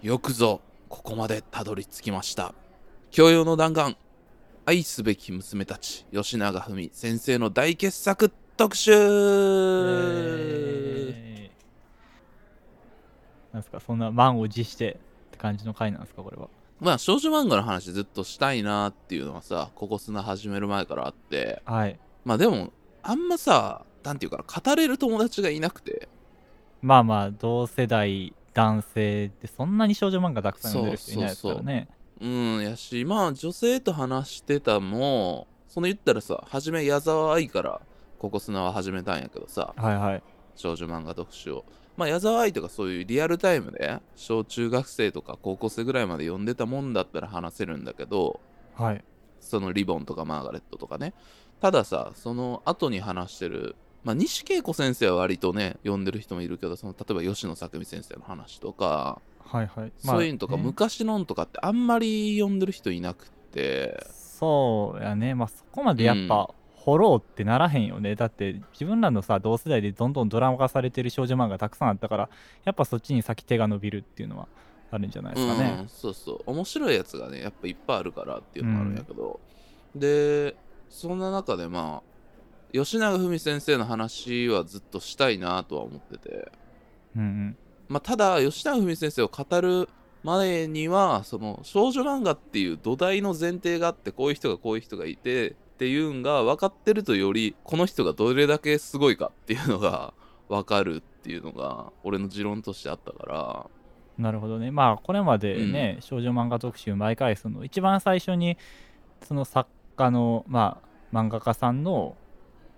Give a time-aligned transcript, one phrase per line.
[0.00, 2.54] よくぞここまでたどり着きました。
[3.10, 3.96] 教養の弾丸。
[4.64, 11.52] 愛すべき娘たち吉永文先生の大傑作特集、えー。
[13.52, 14.96] なんですかそんな満を持してっ
[15.32, 16.46] て感じの回なんですかこれは。
[16.78, 21.60] まあ少女漫画の話ずっとしたいなっていうのはさここ砂始める前からあって。
[21.64, 21.98] はい。
[22.24, 22.72] まあでも
[23.02, 26.08] あんまさなんていうかな語れる友達がいなくて。
[26.82, 31.88] まあまあ同世代男性ってそんなに少女漫画たくさん読んでる人いないですからね
[32.20, 37.80] うんやしまあ女性と話してたもその言ったらさ初め矢沢愛から
[38.18, 40.22] ここ砂は始めたんやけどさはいはい。
[40.56, 41.64] 少女漫画読書を。
[41.96, 48.40] まあ矢沢愛とかそういうリアルタイムで小中学生とか高校生ぐらいまで読んでたもんだったら話せるんだけど
[48.74, 49.04] はい。
[49.38, 51.14] そのリボンとかマーガレットとかね。
[51.60, 59.92] たださその後に話してるまあ西恵子先生は割とね読んでる人もいるけどその例えば吉野作美先生の話とか、はいはい。
[59.98, 60.62] そういうのとかね。
[60.62, 64.06] 昔のんとかってあんまり読んでる人いなくて。
[64.12, 65.34] そうやね。
[65.34, 68.14] まあそこまでやっぱ、掘ろうってならへんよね。
[68.14, 72.30] だって自分らのさ同世代でどんどんドラマ化されてる少女漫画たくさんあったから
[72.64, 74.48] やっぱそっちに先手が伸びるっていうのは
[74.90, 75.76] あるんじゃないですかね。
[75.80, 76.42] うん、そうそう。
[76.46, 79.40] 面白いやつがねやっぱいっぱいあるからっていうのもあるんやけど、
[79.94, 80.56] で
[80.88, 82.17] そんな中でまあ
[82.72, 86.52] 吉永文先生の話はずっとしたいなとは思ってて。
[87.16, 87.56] うんうん。
[87.88, 89.88] まあ、ただ吉永文先生を語る
[90.22, 100.12] 前にはその少女漫画っていう土台の前提があってこういう人がこういう人がいてっていうんが分かってるとよりこの人がどれだけすごいかっていうのが
[100.48, 103.66] 分かるっていうのが俺の持論としてあったから。
[104.18, 104.72] なるほどね。
[104.72, 108.58] まあこれまでね、少女漫画特集毎回その一番最初に
[109.22, 110.80] その作家のま
[111.12, 112.16] あ漫画家さんの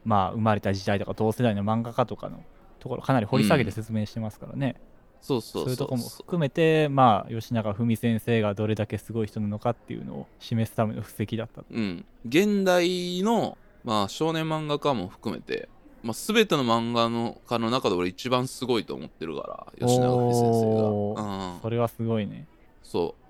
[0.04, 2.42] まあ生まれた時代とか同世代の漫画家とかの
[2.78, 4.76] ところかなり掘り下げて説明してますからね、
[5.20, 5.70] そうそうそうそう。
[5.72, 15.68] いうとこも含めてまあ吉永文先生がどれだけすごい人なのかっていうのを示すための布石だったうん、現代の、まあ、少年漫画家も含めて、
[16.02, 22.46] まあ、全ての漫画の家の中で俺一番すごいと思ってるから吉永文先お生が、うん、それはすごいね。
[22.82, 23.20] そう。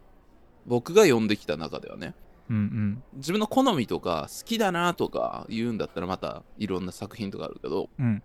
[0.67, 2.15] 僕が読んできた中ではね
[2.51, 3.03] うんうん。
[3.15, 8.23] 自分の好みとか好きだなとか言うんだったらまたいろんな作品とかあるけどうん。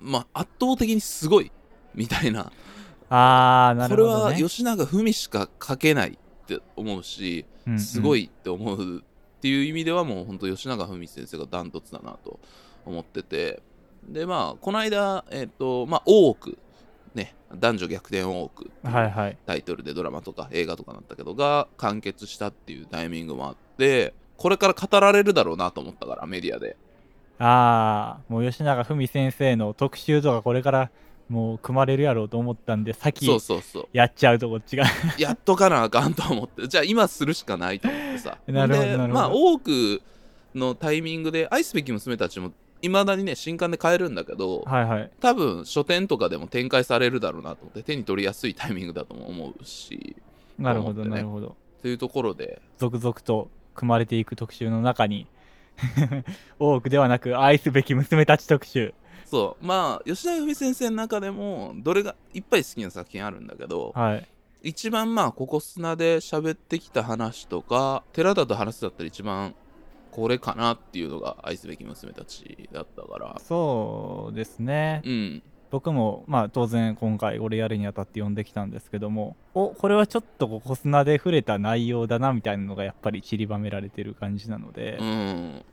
[0.00, 1.50] まあ圧倒的にすごい
[1.94, 2.52] みたいな。
[3.10, 4.42] ああなこれはるほどね。
[4.42, 7.46] 吉永文しか書けないって思うし
[7.78, 12.38] すごいいって思うっていう意味ではもう本当吉永文先生がダントツだなと
[12.84, 13.62] 思ってて。
[14.06, 16.58] でまあこの間えっ、とまあ大奥
[17.18, 19.38] ね男女逆転大奥っていうはいはい。
[19.46, 26.76] タイトルでドラマとか映画とかなったけどが完結したっていうタイミングもあってこれから語られるだろうなと思ったからメディアで。
[27.40, 30.90] ああもう吉永文先生の特集とかこれから
[31.28, 33.88] もう組まれるやろうと思ったんで先そうそうそう。
[33.92, 34.84] やっちゃうとこっちが。
[35.18, 38.38] やっとかなあかんと思ってじゃあ今するしかないと思ってさ。
[38.48, 39.14] なるほどでなるほど。
[39.14, 40.02] まあ多く
[40.54, 42.52] のタイミングで愛すべき娘たちも
[42.82, 45.10] いまだにね新刊で買えるんだけどはいはい。
[45.20, 50.16] 多分書店とかでも展開されるだろうなと思って手に取りやすいタイミングだとも思うし。
[50.58, 51.10] なるほどね。
[51.10, 51.56] なるほど。
[51.82, 52.60] というところで。
[52.78, 55.26] 続々と組まれていく特集の中に
[56.58, 58.94] 多くではなく愛すべき娘たち特集。
[59.26, 59.66] そう。
[59.66, 64.28] まあ吉田文先生の中でもどれがいっぱい好きな作品あるんだけどはい。
[64.62, 69.54] 一番まあここ砂で喋ってきた話とか寺田と話すだったら一番
[70.18, 73.40] これかなっていうのが愛すべき娘たちだったから。
[73.44, 75.00] そうですね。
[75.04, 75.42] うん。
[75.70, 85.64] 僕もまあ当然今回俺やるにあたって読んできたんですけどもおこれはちょっとここ砂で触れた内容だなみたいなのがやっぱり散りばめられてる感じなので、うん。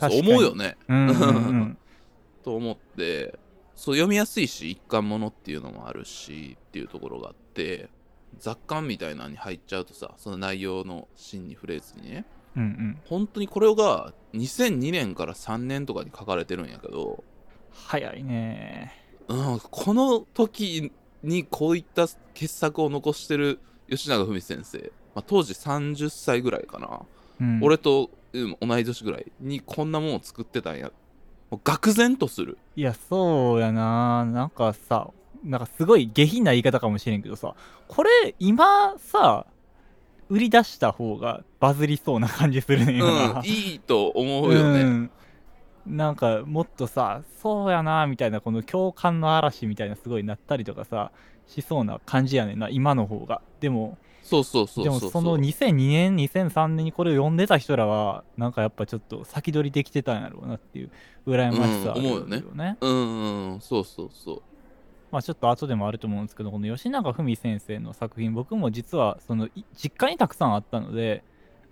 [0.00, 0.78] そう思うよね。
[0.88, 1.78] うんうんうん。
[2.42, 3.38] と思って
[3.74, 7.90] そう読みやすいし一巻ものっていうのもあるしっていうところがあって
[8.38, 12.24] 雑感みたいなのに入っちゃうとさその内容の芯に触れずにね
[12.56, 12.98] うんうん。
[13.06, 17.24] 本当にこれが2002年から3年とかに書かれてるんやけど、
[17.70, 18.92] 早いね。
[19.28, 20.92] うん、この時
[21.22, 24.78] にこういった傑作を残してる吉永文先生、
[25.14, 27.00] まあ、当時30歳ぐらいかな、
[27.40, 27.60] うん。
[27.62, 30.92] 俺と、うん同い年ぐらいにこんなものを作ってたんや。
[31.50, 32.58] もう愕然とする。
[32.76, 34.26] いやそうやな。
[34.26, 35.10] なんかさ
[35.42, 37.54] なんかすごい下品な言い方かもしれんけどさ。
[37.86, 39.46] これ今さ
[40.28, 43.40] 売り出した方がバズりそうな感じするね今。
[43.40, 45.10] うん、いいと思うよね、うん。
[45.86, 51.12] なんかもっとさそうやなみたいなこの共感の嵐みたいなすごいなったりとかさ
[51.46, 53.40] しそうな感じやねんな今の方が。
[53.60, 55.00] でもそうそうそうでそう。
[55.00, 60.90] もその2002年2003年にこれを読んでた人らはなんかやっぱちょっと先取りできてたんやろうなっていう
[61.26, 62.76] 羨ましさあるうん思うよねね。
[62.82, 64.42] うんうんそうそうそう
[65.10, 71.22] まあ、ちょっと後でもあると思うんですけどこの吉永文先生の作品僕も実はそのい実家にたくさんあったので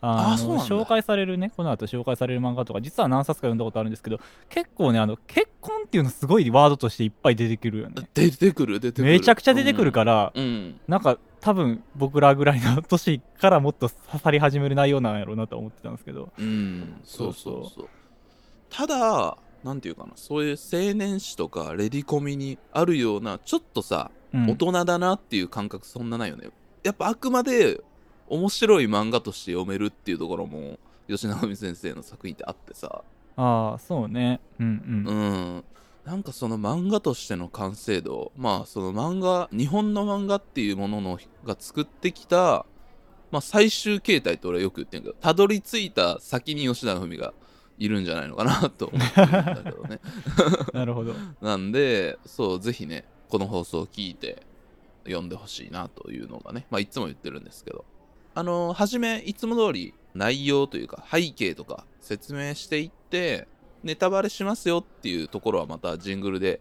[0.00, 8.08] あの紹介されるねこの後紹介される漫画とか実は何冊か読んだことあるんですけど結構ねあの結婚っていうのすごいワードとしていっぱい出てくるよね。
[8.14, 9.12] 出てくる出てくる。
[9.12, 16.30] めちゃくちゃ出てくるから、うん、うんなんか多分僕らぐらいの年からもっと刺さり始める内容なんやろうなと思ってたんですけど。
[16.38, 17.32] うん、そう。
[17.32, 17.88] そうそう。
[18.68, 24.50] ただなんていうかなそういう青年誌とかレディコミにあるようなちょっとさ、うん。
[24.50, 26.50] 大人だなっていう感覚そんなないよね。
[26.84, 27.80] やっぱあくまで
[28.28, 30.78] 面白い漫画として読めるっていうところも
[31.08, 33.02] 吉永美先生の作品ってあってさ。
[33.36, 34.40] ああそうね。
[34.60, 35.64] うんううんん。
[36.04, 42.64] なんかその漫画としての完成度まあその漫画日本の漫画っていうもののが作ってきた
[43.32, 47.34] まあ最終形態って俺はよく言ってんけどたどり着いた先に吉永文が
[47.78, 50.00] いるんじゃないのかなと思ってるんだけどね。
[50.72, 51.14] なるほど。
[51.40, 54.42] なんでそうぜひねこの放送を聞いて
[55.04, 57.84] 読んでほしいなというのがねまあいつも言ってるんですけど。
[58.34, 63.48] あの初めいつも通り内容というか背景とか説明していって
[63.82, 66.60] ネタバレしますよっていうところはまたジングルで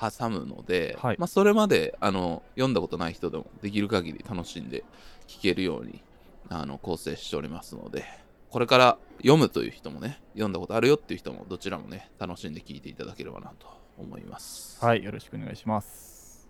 [0.00, 1.16] 挟むので、はい。
[1.18, 4.82] まあ、それまであの読んだことない人でもできる限り楽しんで
[5.26, 6.02] 聞けるように
[6.48, 8.04] あの構成しておりますので
[8.50, 16.48] これから読むという人もね読んだことあるよっていう人もどちらもね楽しんで聞いていただければなと思います、はいよろしくお願いします。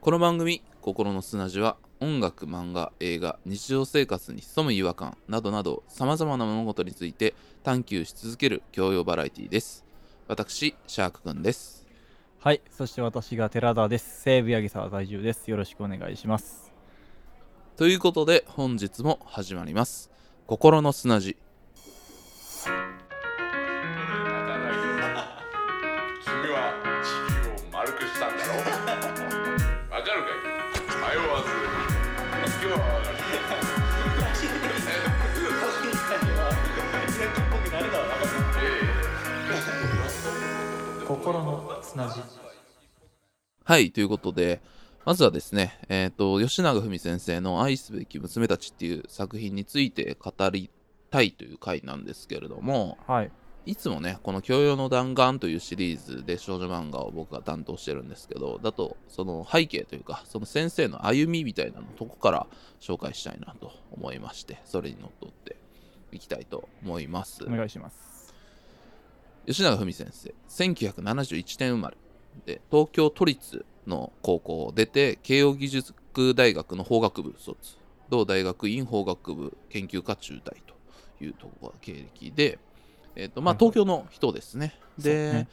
[0.00, 9.84] この番組「心の砂地」は音楽漫画映画日常生活に潜む違和感などなどさまざまな物事について探求し続ける教養バラエティです。
[10.28, 11.86] 私シャークくんです。
[12.40, 14.22] はいそして私が寺田です。
[14.22, 15.50] 西武八木沢在住です。
[15.50, 16.72] よろしくお願いします。
[17.76, 20.15] ということで本日も始まります
[20.46, 21.36] 心の砂地。
[41.08, 42.20] 心の砂地
[43.64, 44.60] はい、ということで、
[45.06, 50.68] まずはですね、えっ、と、吉永文先生の愛すべき娘たちっていう作品について語り
[51.12, 53.30] たいという回なんですけれども、はい
[53.66, 62.46] いつもね、この教養の弾丸というシリーズで少女漫画を僕が担当してるんですけど、だと、その背景というか、その先生の歩みみたいなのとこから
[62.80, 65.56] 紹介したいなと思いまして、それにのっとって
[66.12, 67.44] いきたいと思います。
[67.44, 68.34] お願いします
[69.46, 71.96] 吉永文先生1971年生まれ
[72.44, 77.76] で東京都立の高校を出て慶應義塾大学の法学部卒。
[78.08, 82.58] 同大学院法学部研究科中大というところが経歴で、
[83.14, 85.48] えーとまあ、東京の人ですね、で、ね。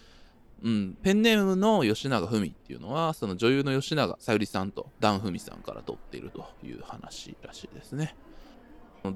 [0.63, 8.15] うん、ペンネームの吉永文っていうのはその女優の吉永小百合さんとダン・フミさんから取っているという話らしいですね。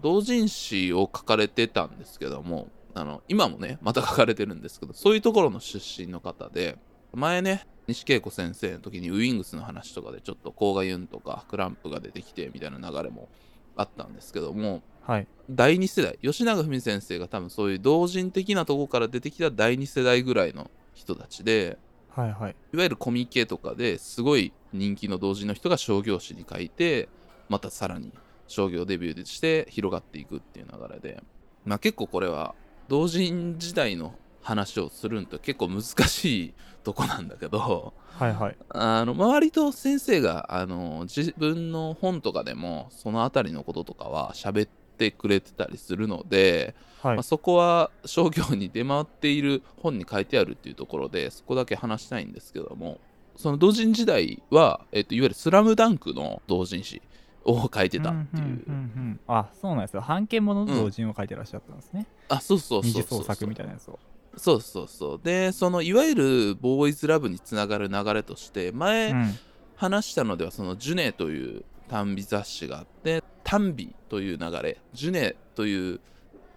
[0.02, 6.78] 同人誌を書かれてたんですけどもあの今もねまた書かれてるんですけどそういうところの出身の方で
[7.18, 13.28] 前ね西恵子先生の時にウイングスの話とかでちょっと甲賀ユンとかクランプが出てきてみたいな流れも
[13.76, 15.28] あったんですけどもはい。
[15.50, 21.80] 第2世代吉永文先生が多分そういう同人的なとこから出てきた第2世代ぐらいの人たちで
[22.10, 22.56] はいはい。
[22.74, 27.10] いわゆるコミケとかですごい人気の同人の人が商業誌に書いて
[27.50, 28.12] またさらに
[28.48, 31.24] 商業デビューして広がっていくっていう流れで、
[31.66, 32.54] まあ、結構これは
[32.88, 34.14] 同人時代の
[34.48, 36.54] 話をするんと結構難しい
[36.86, 38.56] とこなんだけどはいはい。
[38.70, 47.16] あの周りと先生があの自分の本とかでもその辺りのこととかは喋ってくれてたりするので、はい。
[47.16, 53.00] まあ、そこは商業に出回っている本に書いてあるっていうところでそこだけ話したいんですけども
[53.36, 57.02] その同人時代は、えっと、いわゆる「スラムダンクの同人誌
[57.44, 60.02] を書いてたっていう、んんうんうんあそうなんですよ。
[60.02, 63.20] 半径ものの同人を書いてらっしゃったんですね、あそうそう二そうそう。
[63.20, 64.00] 次創作みたいなやつを
[64.38, 65.20] そうそうそう。
[65.24, 69.40] でそのいわゆるボーイズラブにつながる流れとして前、うん。
[69.78, 76.02] 話したのではそのジュネという短美雑誌があって短美という流れジュネという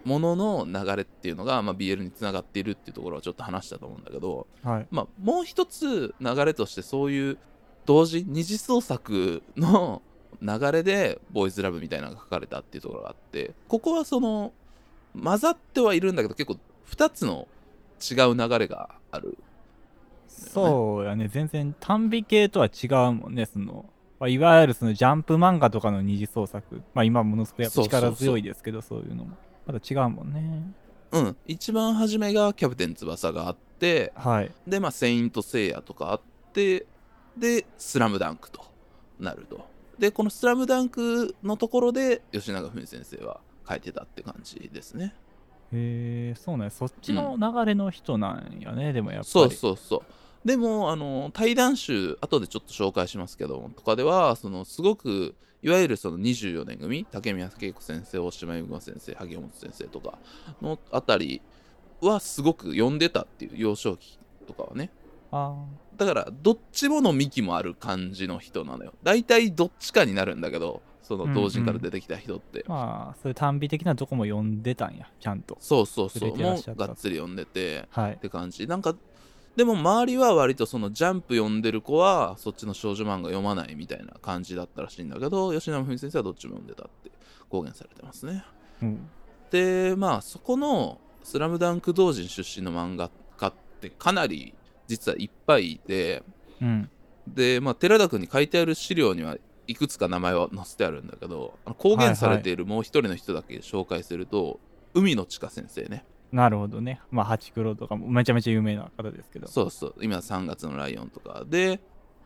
[0.03, 4.87] ものの流れっていうのが、まあ、BL につながっているっていうところはちょっと話したと思うんだけど、はい。
[4.89, 7.37] まあ、もう一つ流れとしてそういう
[7.85, 10.01] 同時二次創作の
[10.41, 14.53] 流れでボーイズラブみたいなのが書かれたっていうところがあってここはその
[15.21, 16.57] 混ざってはいるんだけど結構
[16.89, 17.47] 2つの
[18.01, 19.37] 違う流れがある。
[20.27, 21.27] そうやね。
[21.27, 23.85] 全然短美系とは違うもんねその、
[24.19, 26.81] まあ、いわゆるそのジャンプ漫画とかの二次創作。
[26.93, 29.37] まあ今ものすごくやっぱそうそうそう力強いですけどそういうのも。
[29.65, 30.73] また違うもんね。
[31.11, 31.37] うん。
[31.45, 34.51] 一番初めがキャプテン翼があってはい。
[34.67, 36.21] でまあ「セイント・セイヤ」とかあっ
[36.53, 36.85] て
[37.37, 38.61] で「スラムダンクと
[39.19, 39.65] なると。
[39.99, 43.39] でこの「スラムダンクのところで吉永文先生は
[43.69, 45.13] 書いてたって感じですね
[45.73, 49.29] へえそうなんやそっちの流れの人なんやね、でもやっぱり。
[49.29, 50.01] そうそうそう。
[50.47, 60.17] でもあの対談集後でちょっと紹介しますけどとかではそのすごくいわゆるその24年組竹宮恵子先生大島由馬先生萩本先生とか
[60.61, 61.41] のあたり
[62.01, 64.89] はすごく読んでたっていう幼少期とかはね。
[65.31, 65.55] あ
[65.95, 68.93] だからどっちもの幹もある感じの人なのよ。
[69.03, 75.57] 大体どっちかになるんだけどその同人から出てきた人って、ーまあそういう短美的なとこも読んでたんやちゃんと。
[75.59, 76.37] そうそうそう。
[76.37, 78.13] もうがっつり読んでてはい。
[78.13, 78.67] って感じ。
[78.67, 78.95] なんか
[79.55, 87.11] でも周りは割とそのジャンプ読んでる子はそっちの少女漫画読まないみたいな感じだったらしいんだけど吉永文先生はどっちも読んでたって
[87.49, 88.45] 公言されてますね。
[88.81, 89.09] うん。
[89.49, 94.53] でまあそこの「スラムダンク同人出身の漫画家ってかなり
[94.87, 96.23] 実はいっぱいいて
[96.61, 96.89] うん。
[97.27, 99.37] でまあ寺田君に書いてある資料には
[99.71, 104.59] いくつか名前は載せてあるんだけど公言されているもう一人の人だけ紹介すると、
[104.93, 106.05] 海野千佳先生ね。
[106.31, 107.01] なるほどね。
[107.11, 109.47] まあハチクロとかもめちゃめちゃ有名な方ですけど。
[109.47, 109.95] そうそう。
[110.01, 111.43] 今3月のライオンとか。
[111.47, 111.79] で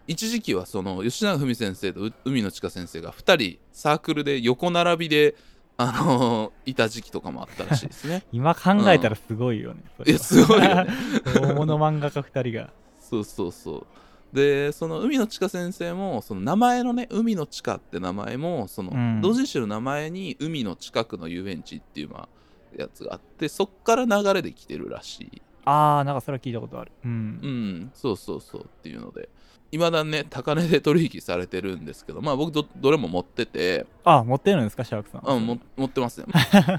[0.08, 5.36] 一時期はその吉永文先生とう海野千佳先生が2人サークルで横並びで
[5.78, 8.24] あのーいた時期とかもあったらしいですね。
[8.32, 10.10] 今考えたらすごいよね、それは。
[10.10, 10.94] いやすごいよね。
[11.42, 12.72] 大物漫画家2人が。
[13.00, 13.88] そうそうそう
[14.36, 19.22] でその海野千佳先生もその名前のね海野千佳って名前もその、うん。
[19.22, 22.30] 同人誌の名前に海の近くの遊園地っていうまあ
[22.78, 25.42] やつがあってそっから流れで来てるらしい。
[25.64, 26.92] ああなんかそれは聞いたことある。
[27.06, 27.12] うん。
[27.12, 27.16] う
[27.48, 29.30] んそうそうそうっていうので。
[29.72, 33.86] いまだね高値で取引されてるんですけどまあ僕どどれも持ってて。
[34.04, 35.22] あ持ってるんですかシャークさん。
[35.26, 36.28] うんも持ってますね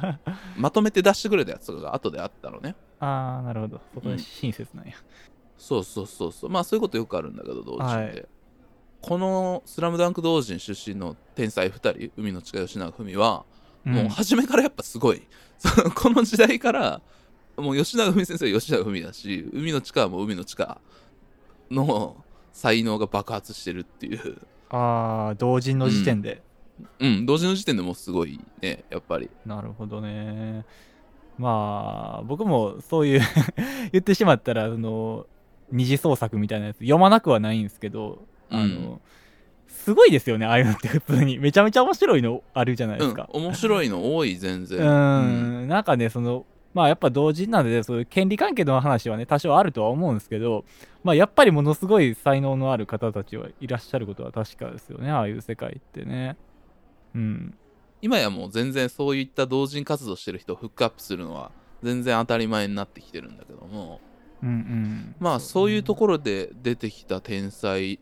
[0.56, 2.76] まとめて出してくれたやつとかが後であったのね。
[3.00, 3.80] ああなるほど。
[3.94, 4.18] そこでうん。
[4.18, 4.92] 親切なんや、
[5.58, 6.50] そうそうそうそう。
[6.50, 8.26] まあそういうことよくあるんだけど同人で、はい。
[9.02, 13.44] この「スラムダンク同人出身の天才2人海野近吉永文は、
[13.84, 13.92] うん。
[13.94, 15.22] もう初めからやっぱすごい。
[15.58, 17.00] そのこの時代から
[17.56, 20.80] もう吉永文先生は吉永文だし海野近はもう海野近
[21.70, 22.16] の
[22.52, 24.38] 才能が爆発してるっていう。
[24.68, 26.42] ああ同人の時点で、
[26.98, 27.26] うん。
[27.26, 29.30] 同時の時点でもうすごいねやっぱり。
[29.44, 30.64] なるほどね。
[31.38, 33.20] まあ僕もそういう
[33.92, 35.26] 言ってしまったらその
[35.70, 39.00] 二次創作みたいなやつ読まなくはないんですけどあの、うん。
[39.68, 41.38] すごいですよねああいうのって普通に。
[41.38, 44.78] めちゃめちゃ面白いのあるじゃないでうんすか、面白いの多い全然。
[44.80, 44.82] う
[45.64, 45.68] ん。
[45.68, 50.64] なんかねそのまあやっぱ同人なんでそういう権利関係の話はね多少あるとは思うんですけど
[51.04, 56.36] まあやっぱりものすごい才能のある方たちはいらっしゃることは確かですよねああいう世界ってね。
[57.14, 57.54] うん。
[58.02, 61.50] 今やもう全然そういった同人活動してる人をフックアップするのは
[61.82, 64.00] 全然当たり前になってきてるんだけども
[64.42, 65.14] うんうん。
[65.18, 65.70] まあそう。
[65.70, 67.98] いうところで出てきた天才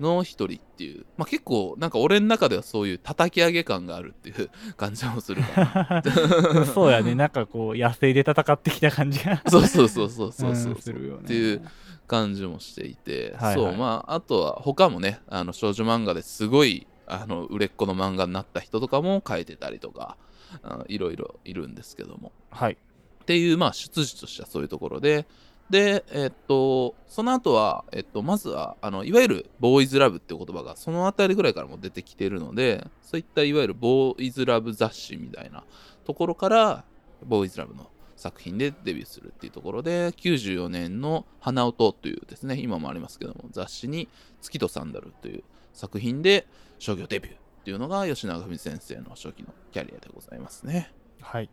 [0.00, 6.64] の一人っていう、まあ、結構なんか俺の中ではそういう叩き上げ感があるっていう感じもするかな。
[6.66, 7.14] そうやね。
[7.14, 9.42] なんかこう野生で戦ってきた感じが。
[9.48, 11.20] そうそうそうそうそうそう、んするよね。
[11.24, 11.62] っていう
[12.06, 13.64] 感じもしていて、はいはい。
[13.66, 20.16] そうまああとは他もねあの少女漫画ですごいあの売れっ子の漫画になった人とかも書いてたりとか
[20.62, 22.32] あいろいろいるんですけども。
[22.50, 22.76] はい。
[23.22, 25.26] っていう、まあ、出自としてはそういうところで、
[25.70, 35.62] で、えっと、その後は、えっと、まずは、あの、いわゆるボーイズラブっていう言葉が、そのあたりぐらいからも出てきているので、そういったいわゆるボーイズラブ雑誌みたいな
[36.04, 36.84] ところから、
[37.24, 44.08] ボーイズラブの作品でデビューするっていうところで、94年の花音というですね、今もありますけども、雑誌に
[44.40, 46.48] 月とサンダルという作品で
[46.80, 50.90] 商業デビューっていうのが吉永文先生の初期のキャリアでございますね。
[51.20, 51.48] はい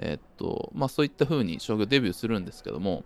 [0.00, 3.04] えっと、まあそういった風に商業デビューするんですけども、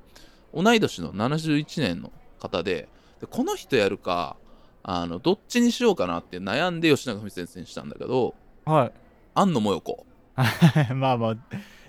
[0.55, 2.89] 同い年の71年の方で、
[3.21, 4.37] でこの人やるか、
[4.85, 8.35] あの、どっちにしようかなって悩んで吉永文先生にしたんだけど、
[8.65, 8.93] はい。
[9.35, 10.07] 庵野もよこ
[10.95, 11.37] まあまあ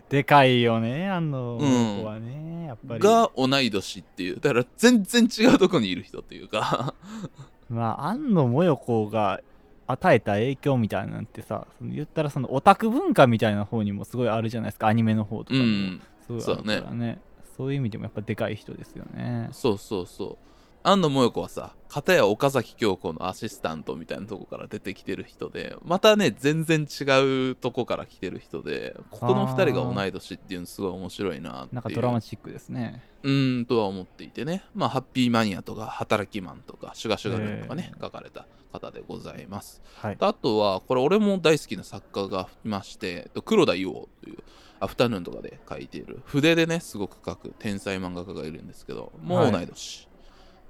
[0.10, 3.00] でかいよねあのうん子はねやっぱり。
[3.00, 6.96] が同い年っていう、だから全然違うとこにいる人っていうか、
[7.70, 9.42] まあ庵野もよこが
[9.88, 14.88] 与えた影響みたいなんてさその言ったらそのオタク文化みたいな方にもすごいあるじゃないですか。
[14.88, 15.60] アニメの方とかも。
[15.60, 17.20] うん、すごいあるからね。
[17.58, 19.50] そういう意味でもやっぱでかい人ですよね。
[19.52, 20.55] そうそうそう。
[20.88, 31.74] 庵野もよこはさ、片や岡崎京子のアシスタントみたいなとこから出てきてる人で、またね、全然違うとこから来てる人で、ここの二人が同い年っていうのすごい面白いなっていう。
[31.74, 34.64] なんかドラマチックですねうーんとは思っていてね。
[34.76, 39.82] まあ、ハッピーマニアとか、働きマンとか、シュガシュガルとかね、書かれた方でございます。
[39.96, 44.38] はいあとは、これ俺も大好きな作家がいまして、えっと黒田伊王という、
[44.80, 50.08] アフタヌーンとかで書いている、筆でね、すごく書く天才漫画家がいるんですけど、もう同い年。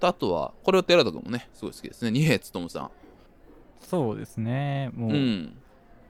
[0.05, 2.11] とあとはこれは寺田君もねすごい好きですね。
[2.11, 2.91] 二平勉さん。
[3.81, 4.91] そうですね。
[4.93, 5.57] もう、うん。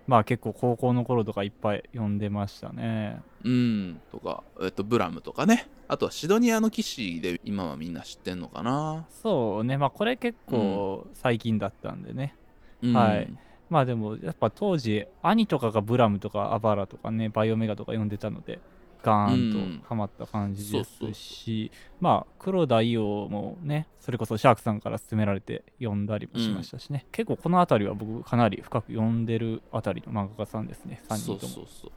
[0.07, 3.21] まあ結構高校の頃とかいっぱい読んでましたね。
[3.43, 4.01] うん。
[4.11, 5.67] とか、えっと、ブラムとかね。
[5.87, 9.77] あとはシドニアの騎士で今はみんな知ってんのかな、そうね。
[9.77, 12.35] まあこれ結構最近だったんでね、
[12.81, 13.31] うん、はい。
[13.69, 18.59] まあでもやっぱ当時兄とかがブラムとかアバラとかねバイオメガとか読んでたので
[19.05, 21.71] ガーンとハマった感じですし、
[22.01, 30.85] まあ黒田伊代もねそれこそシャークさんから勧められて読んだりもしましたしね、結構この辺りは僕かなり深く読んでるあたりの漫画家さんです。
[30.85, 31.39] ね3人とも。
[31.39, 31.91] そうそうそう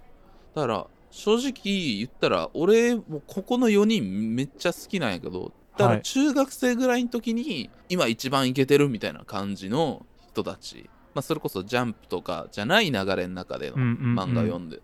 [0.55, 1.53] だから正直
[1.97, 14.19] 言ったら俺もうここの4人めっちゃ好きなんやけどだからはい中学生ぐらいの時に今一番イケてるみたいな感じの人たち、まあ、それこそジャンプとかじゃない流れの中でのうんうんうん。
[14.19, 14.81] 漫画読んで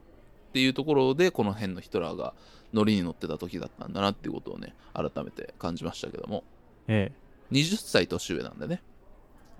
[0.55, 2.33] っていうところでこの辺の人らが
[2.73, 6.45] ノリに乗ってた時だったんだなっていうことをね改めて感じましたけども。
[6.87, 7.11] え
[7.51, 8.81] 20歳年上なんでね。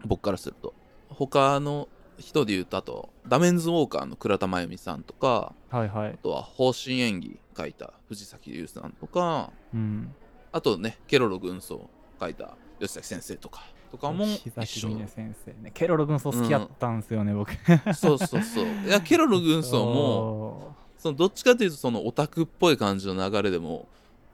[0.05, 0.73] 僕からすると
[1.09, 6.11] 他の人で言うとあとダメンズウォーカーの倉田真由美さんとかえはいはい。
[6.13, 10.15] あとは方針演技書いた藤崎優さんとかうん。
[10.53, 15.73] あとねケロロ軍曹書いた吉崎先生とかとかも石一緒先生ね。
[15.75, 17.53] ケロロ軍曹好きやったんですよね、僕。
[17.95, 18.65] そうそうそう。
[18.87, 23.87] いやケロロ軍曹もそのどっちかというとそのオタクっぽい感じの流れでも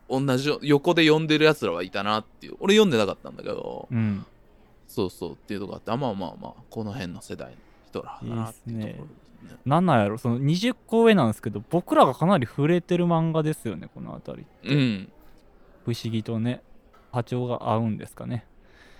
[0.08, 2.56] 同じよ横で読んでるやつらはいたなっていう。
[2.60, 4.24] 俺読んでなかったんだけどうん。
[4.86, 9.04] そうそうっていうとこがあってあまあまあまあこの辺の世代の人らだなっていうところですね。
[9.64, 15.12] なんなんやろその20個上なんですけど僕らがかなり触れてる漫画ですよねこの辺りうん。
[15.84, 16.62] 不思議とね
[17.12, 18.44] 波長が合うんですかね。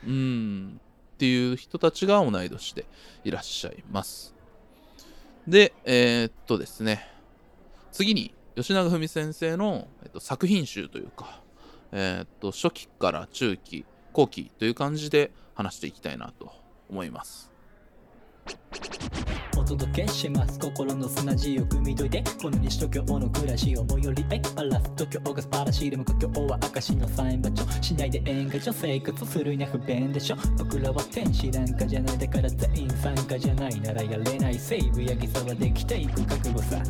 [0.06, 0.80] うん。
[1.14, 2.86] っていう人たちが同い年で
[3.24, 4.34] いらっしゃいます。
[5.46, 7.06] で、えーっとですね、
[7.92, 11.40] 次に吉永文先生の、えっと、作品集というか、
[11.92, 16.52] えーっと初期から中期、後期という感じで話していきたいなと
[16.88, 17.50] 思います。
[19.56, 20.58] お届けします。
[20.58, 30.36] 心の砂地を汲み解いてこの西東京の暮らしを最寄りへバラス東京が素晴らしいでも故郷は証のサイン場所しないで演歌所生活するには不便でしょ。
[30.58, 36.82] 僕らは天使なんかじゃないだから全員参加じゃないならやれない西武八木沢できていく覚悟さ。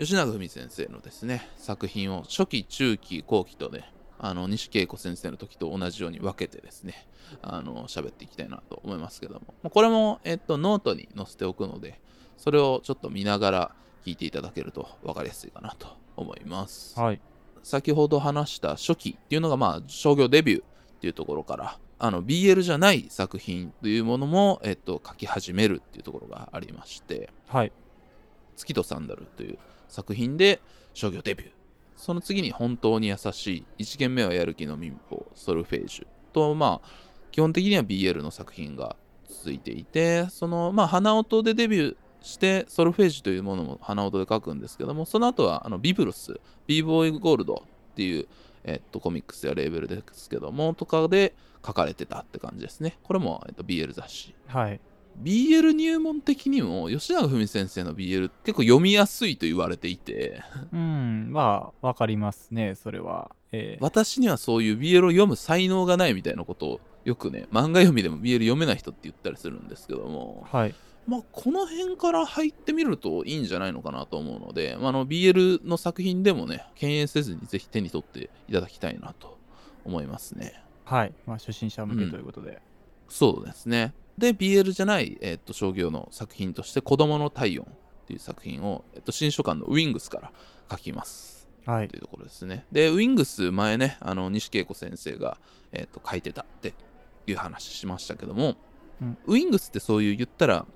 [0.00, 7.06] 吉永文先生のですね、作品を初期、中期、後期とね、あの西恵子先生の時と同じように分けてですね、
[7.42, 12.00] あの喋っていきたいなと思いますけども、まあこれも、えっと、ノートに載せておくので、
[12.38, 13.74] それをちょっと見ながら
[14.06, 16.98] 聞いていただけると分かりやすいかなと思います。
[16.98, 17.20] はい。
[17.62, 20.64] 先ほど話した初期っていうのが、まあ、商業デビューっ
[20.98, 27.72] ていうところから、あの BL じゃない作品というものも、えっと、書き始めるっていうところがありまして、はい。
[28.56, 29.58] 月とサンダルという
[29.90, 30.60] 作品で
[30.94, 31.50] 商業デビュー。
[31.96, 36.88] その次に本当に優しい、1件目はやる気の民法、ソルフェージュと、まあ、
[37.30, 38.96] 基本的には BL の作品が
[39.28, 48.26] 続いていて、その、まあ、花音でデビューして、ソルフェージュというものも花音で描くんですけども、その後は、あの、ビブロス、 BE-BOY GOLD っていう、
[48.64, 52.98] えっと、コミックスやレーベルですけども、とかで描かれてたって感じですね。
[53.02, 54.34] これも、えっと、BL 雑誌。
[54.46, 54.80] はい
[55.22, 60.42] BL 入門的にもよしながふみ先生の BL 結構読みやすいと言われていて。
[60.72, 63.30] うんまあわかりますねそれは。
[63.52, 70.46] えー私にはそういう BL を読む才能がないみたいなことをよくね漫画読みでも BL 読めない人って言ったりするんですけども。
[70.50, 70.74] はい。
[71.06, 79.38] まあこの辺から入ってみるといいんじゃないのかなと思うので、まあ、あの BL の作品でもね敬遠せずにぜひ手に取っていただきたいなと
[79.84, 80.62] 思いますね。
[80.84, 81.12] はい。
[81.26, 82.60] まあ初心者向けということで、
[83.08, 83.94] そうですね。
[84.20, 90.32] で、BL じゃない、えっと商業の作品として、子供の体温っていう作品を、えっと新書館のウィングスから
[90.70, 91.48] 書きます。
[91.64, 92.66] はいというところですね。
[92.70, 95.38] で、ウィングス前ね、あの西恵子先生が、
[95.72, 96.74] えっと書いてたって
[97.26, 98.56] いう話しましたけども、
[99.00, 100.66] うんウィングスってそういう言ったら、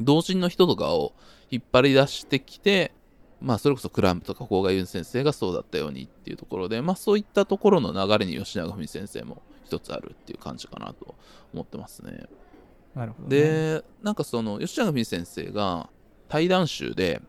[0.00, 1.12] 同人の人とかを
[1.50, 2.92] 引っ張り出してきて、
[3.40, 11.14] まあそれこそクランプとか甲賀ユン先生がそうだったようにっていうところで、まあそういったところの流れに吉永文先生も一つあるっていう感じかなと
[11.52, 12.26] 思ってますね。
[12.96, 15.90] なるほど、ね、で、なんかその吉永文先生が
[16.28, 17.20] 対談集で、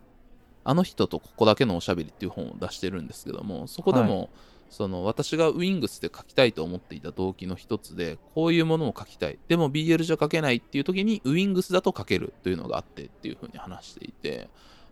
[0.64, 4.30] あの人とここだけのおしゃべりっていう本を出してるんですけども、そこでも、
[4.70, 9.38] その私がウィングスで書きたいと思っていた動機の一つで、こういうものを書きたい。
[9.50, 14.50] でも BL じゃ書けないっていう時にウィングスだと書けるというのがあってっていうふうに話していて、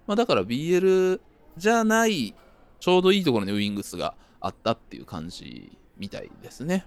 [0.07, 1.19] まあだから BL
[1.57, 2.33] じゃない、
[2.79, 6.85] ちょうどいいところにウィングスがあったっていう感じみたいですね。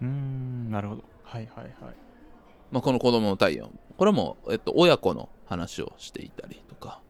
[0.00, 1.04] うーんなるほど。
[1.22, 2.09] はいはいはい
[2.70, 3.78] まあ、この子供の体温。
[3.96, 7.00] これも、えっと、親子の話をしていたりとか、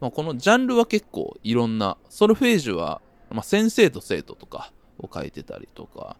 [0.00, 6.16] まあ、このジャンルは結構いろんな、ソルフェージュは、まあ、先生と生徒とかを書いてたりとか、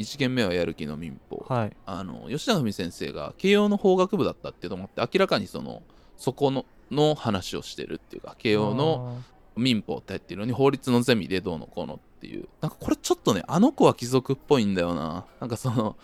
[0.00, 1.76] 1件目はやる気の民法、はい。
[1.86, 5.82] あの吉永文先生が慶応の法学部だったっていうのもあって明らかにその
[6.16, 9.22] そこのの話をしてるっていうか慶応の
[9.56, 12.48] 民法って入ってるのに法律のゼミでどうのこうのっていう。
[12.60, 15.26] なんかこれちょっとねあの子は貴族っぽいんだよな。
[15.40, 15.96] なんかその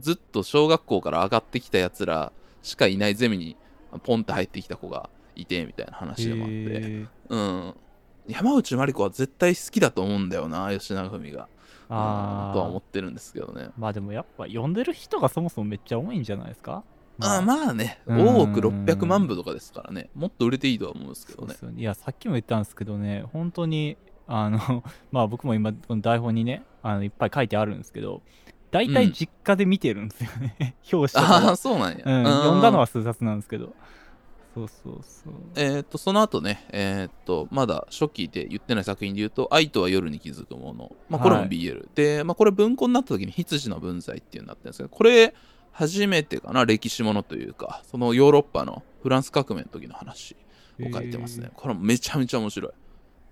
[0.00, 2.32] ずっと小学校から上がってきたやつら
[2.62, 3.56] しかいないゼミに
[4.02, 7.74] ポンって入ってきた子がいてみたいな話でもあって、うん。
[8.26, 11.48] 山内まり子は絶対好きだと思うんだよな吉永文が。
[11.90, 13.70] あうんとは思ーってるんですけどね。
[13.78, 16.84] まあでもやっぱ読んでる人がそもそもめっちゃ多いんじゃないですか？
[17.20, 17.40] あ。
[17.40, 18.00] まあね。
[18.06, 18.26] うん。
[18.26, 20.10] 多く600万部とかですからね。
[20.14, 21.54] もっと売れていいとは思うんですけどね。
[21.62, 21.80] ね。
[21.80, 23.24] いやさっきも言ったんですけどね。
[23.32, 28.20] 本当にあの まあ僕も今この台本にねあのいっぱい書いてあるんですけど
[28.70, 29.12] 大体うん。
[29.12, 31.36] 実家で見てるんですよね、 表紙とか。
[31.36, 32.24] ああは、そうなんや、うん、うん。
[32.24, 33.74] 読んだのは数冊なんですけど。
[34.54, 35.32] そうそうそう。
[35.56, 45.32] えーっとその後ねえーっとまだ初期で言ってない作品で言うと「愛とは夜に気づくもの」まあ、これもはい BL、で、まあ、これ文庫になった時に羊の文在っていうのになってるんですけどこれ
[45.70, 50.34] 初めてかな歴史ものというかそのヨーロッパのフランス革命の時の話。
[50.86, 51.50] を書いてますね。
[51.54, 52.72] これもめちゃめちゃ面白い。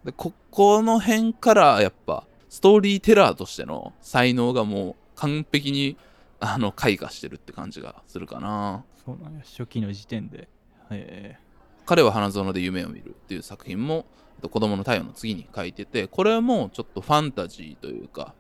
[0.05, 5.97] で、ここの辺からやっぱストーリーテラーとしての才能がもう完璧に
[6.39, 8.85] あの開花してるって感じがするかな。
[9.05, 9.41] そうなんや。
[9.41, 10.49] 初期の時点で。
[10.91, 11.39] へ
[11.85, 18.35] 彼は花園で夢を見るっていう作品もえっと子供の太陽の次に書いててこれもちょっとファンタジーというか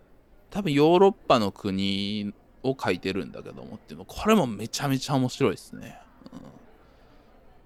[0.50, 5.98] 多分ヨーロッパの国を書いてるんだけどもっていうのこれもめちゃめちゃ面白いですね、
[6.32, 6.40] うん。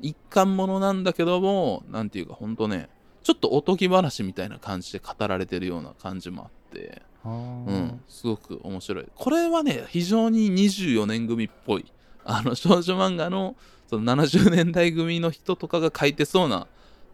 [0.00, 2.88] 一巻ものなんだけどもなんていうかほんとね
[3.22, 9.06] ちょっとおとぎ話みたいな感じで語られてるような感じもあってうん、すごく面白い。
[9.14, 11.92] これはね、非常に24年組っぽい。
[12.24, 13.56] あの、少女漫画の、
[13.86, 16.66] その70年代組の人とかが書いてそうな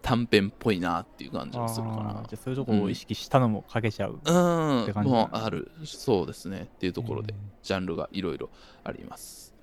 [0.03, 5.71] 短編っぽいなっていう感じがするかあなーじゃあそういうところを意識したのも書けちゃう、うんって、感じもうある。
[5.85, 6.69] そうですね。
[6.75, 8.51] っていうところでジャンルがいろいろ
[8.85, 9.55] あります。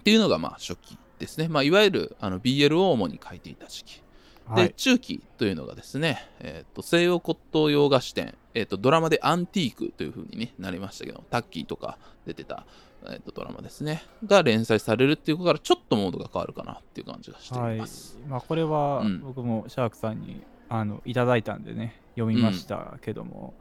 [0.00, 1.48] っていうのが、まあ、初期ですね。
[1.48, 4.02] まあ、いわゆる、あの、BL を主に書いていた時期。
[4.54, 4.74] で、はい。
[4.74, 12.64] 中期というのがですね、えっ、と、西洋骨董洋菓子店、えっ、と、ドラマでアンティークという風に、ね、なりましたけど、タッキーとか出てた、
[13.10, 17.76] えっ、と、ドラマですね、が連載されるっていうことから、ちょっとモードが変わるかなっていう感じがしていはい。
[17.76, 18.18] ます。
[18.28, 19.20] まあ、これはうん。
[19.20, 23.54] 僕もシャークさんにあのいただいたんでね読みましたけども、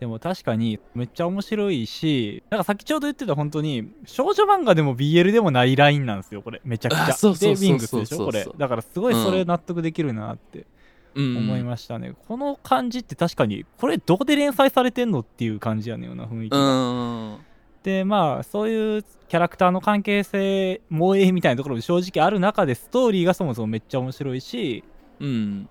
[0.00, 6.60] でも確かにめっちゃ面白いしなんかさっきちょうど言ってた本当に少女漫画でも BL でもないラインなんですよこれ。
[6.64, 7.04] めちゃくちゃ。
[7.06, 8.46] あそうそうそうそうでウィングスでしょこれ。
[8.58, 10.66] だからすごいそれ納得できるなって
[11.14, 11.36] うん。
[11.38, 17.44] 思いましたね、この感じって確かにこれどこで連載されてんのっていう感じやねんような雰囲気。
[17.84, 24.82] でまあそういうキャラクターの関係性萌えみたいなところも正直ある中でストーリーがそもそもめっちゃ面白いし
[25.20, 25.68] うん。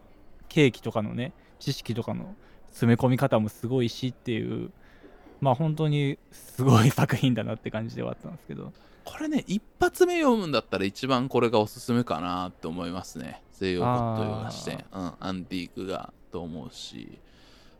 [0.47, 2.35] ケーキとかのね知識とかの
[2.73, 4.71] 詰め込み方もすごいしっていう
[5.43, 8.71] まあ本当にすごい作品だなって感じではあったんですけど。
[9.03, 13.41] これね、一発目読むんだったら一番これがおすすめかなって思いますね。
[13.51, 17.19] 西洋骨董洋菓子店、うん、アンティークがと思うし、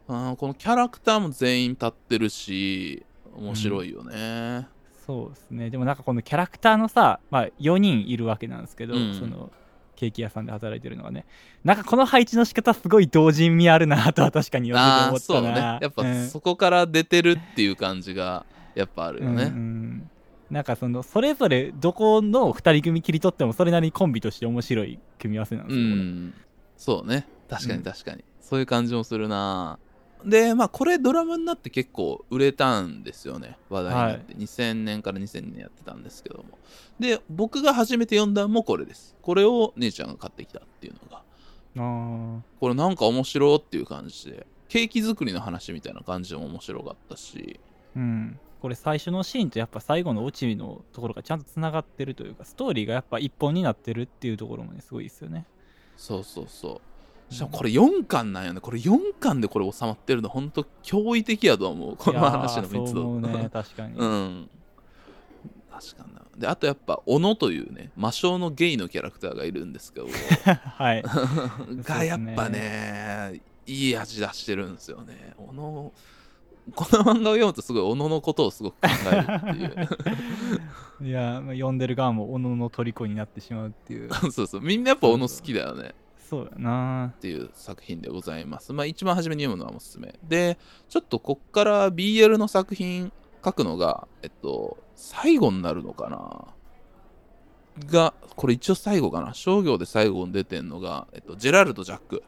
[0.10, 3.06] うん、このキャラクターも全員立ってるし、
[3.38, 4.68] 面白いよね。
[5.06, 5.70] そうですね。
[5.70, 9.14] でもなんかこのキャラクターのさ、まあ、4人いるわけなんですけど、うん。
[9.18, 9.50] その
[9.96, 11.26] ケーキ屋さんで働いてるのがね
[11.64, 15.50] なんかこの配置の仕方すごい同人味あるなとは確かに思ったなそうね。
[15.82, 19.44] やっぱうんそこから出てるっていう感じが、やっぱあるよね。
[19.44, 20.10] うんうん
[20.52, 26.34] なんかそのそれぞれどこの2人組切り取ってもそれなりにコンビとして面白い組み合わせなんでうすよ、これん。
[26.78, 27.26] そうね。
[27.50, 28.24] 確かうんに確かに。
[28.42, 29.80] そういう感じもするな。
[30.26, 33.58] で、まあ、これドラマになって結構売れたんですよね。
[33.70, 34.34] 話題になって。
[34.36, 36.58] 2000年から2002年やってたんですけども。
[37.00, 39.16] で、僕が初めて読んだのもこれです。
[39.22, 41.24] これを姉ちゃんが買ってきたっていうのが。
[41.76, 44.48] あこれなんか面白っていう感じで。
[44.70, 47.60] ケーキ作りの話みたいな感じでも面白かったし。
[47.96, 55.46] ーうんこれ最初のシーンとやっぱ最後のオチのところがちゃんとつながってるというかストーリーがやっぱ一本になってるっていうところもねすごいですよね
[55.98, 56.82] そうそうそう。
[57.30, 58.60] しかもこれ4巻なんよね。
[58.60, 61.96] これ4巻でこれ収まってるの本当驚異的やと思う。
[61.98, 63.20] この話の密度。
[63.20, 64.50] ね 確かに、うん。
[65.72, 66.22] 確かにな。
[66.38, 70.08] で、あとやっぱ、小野というね、魔性のゲイのキャラクターがいるんですけど、
[70.46, 71.04] はい
[71.84, 75.34] がやっぱね、いい味出してるんですよね。
[75.38, 75.92] 小野、
[76.76, 79.88] この漫画を読むとすごい小野のことをすごく考えるっていう。
[81.02, 84.62] いやまあ読んでる側もおのの虜になってしまうっていうそうそう。
[84.62, 85.94] みんなやっぱ小野好きだよね。
[86.34, 88.74] そうやなっていう作品でございます。
[88.74, 90.16] まあ一番初めに読むのはおすすめ。
[90.28, 90.58] で、
[90.90, 93.12] ちょっとこっから BL の作品
[93.46, 99.36] 書くのが、えっと、最後になるのかなが、これ一応最後かな。
[99.36, 102.24] 商業で最後に出てんのが、えっと、ジェラルド・ジャック。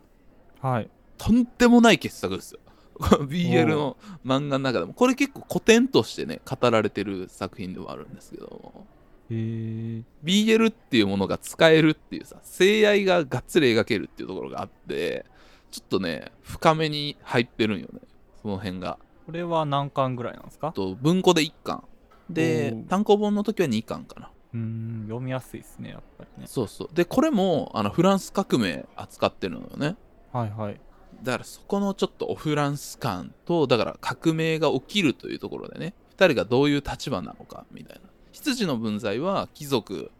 [0.62, 2.60] はいとんでもない傑作ですよ。
[3.00, 8.95] BL の漫画の中でもこれ結構古典としてね語られてる作品ではあるんですけどへえ
[9.30, 15.26] BL っていうものが使えるっていうさ性愛ががっつり描けるっていうところがあって
[15.72, 18.00] ちょっとね深めに入ってるんよね。
[18.42, 19.00] その辺が。
[19.26, 20.72] これは何巻ぐらいなんですか？
[20.72, 21.84] と文庫で1巻。
[22.30, 24.32] で単行本の時は2巻かな。
[24.54, 26.48] うーん読みやすいですねやっぱりね。
[26.48, 26.90] そうそう。
[26.94, 29.96] でこれもあのフランス革命扱ってるのよね。
[30.32, 30.80] はいはい。
[31.24, 40.12] だからそこのちょっとオフランス感とだから革命が起きるというところでね2人がどういう立場なのかみたいな羊の分際は貴族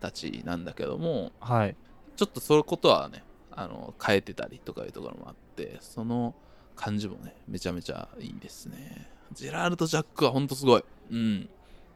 [0.00, 1.76] たちなんだけどもはい。
[2.16, 6.34] ちょっとそういうことはねあの変えてたりとかいうところもあってその
[6.76, 9.10] 感じもねめちゃめちゃいいですね。
[9.32, 10.84] ジェラールド・ジャックはほんとすごい。
[11.10, 11.48] うん。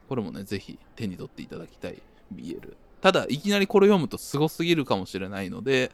[0.08, 2.02] これもねぜひ手に取っていただきたい。
[2.34, 5.90] BL ただいきなりこれ読むとすごすぎるかもしれないので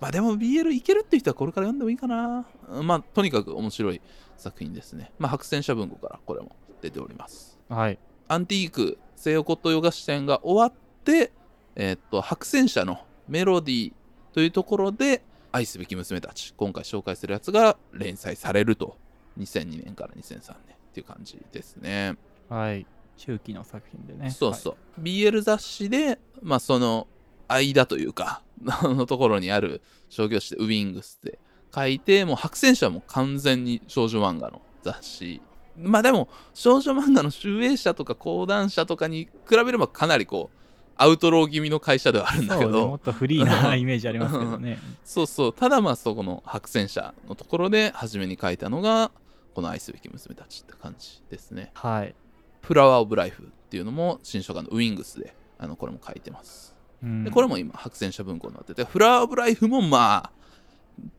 [0.00, 2.46] まあでも BL いけるって人はこれから読んでもいいかな。
[2.68, 4.00] うんまあとにかく面白い
[4.36, 5.12] 作品ですね。
[5.18, 7.58] まあ白戦車文庫からこれも出ております。
[7.68, 11.32] はいアンティーク西洋骨董洋菓子展が終わって、
[11.76, 13.92] えーっと白戦車のメロディー
[14.32, 18.96] というところで愛すべき娘たち今回紹介するやつが連載されると。
[19.38, 22.16] 2002年から2003年っていう感じですね。
[22.48, 22.86] はい。
[23.16, 24.30] 中期の作品でね。
[24.30, 27.06] そうそう、BL 雑誌でまあその
[27.48, 31.38] 間というか のところにある商業誌でウィングスで
[31.74, 35.42] 書いてもう白戦車はもう完全に少女漫画の雑誌
[35.76, 40.58] まあでも少女漫画の集英社とか講談社とかに比べればかなりこう
[40.96, 44.78] アウトロー気味の会社ではあるんだけそうねもどっとフリーな イメージありますけどね。
[45.04, 45.52] そうそう。
[45.52, 49.10] ただまあそこの白戦車のところで初めに書いたのが
[49.54, 51.72] この愛すべき娘たちって感じですね。
[51.74, 52.14] はい。
[52.62, 56.74] フラワー・オブ・ライフっていうのも新書家のウィングスであのこれも書いてます。
[57.02, 57.24] うん。
[57.24, 60.43] でこれも今白戦車文庫になっててフラワー・オブ・ライフもまあ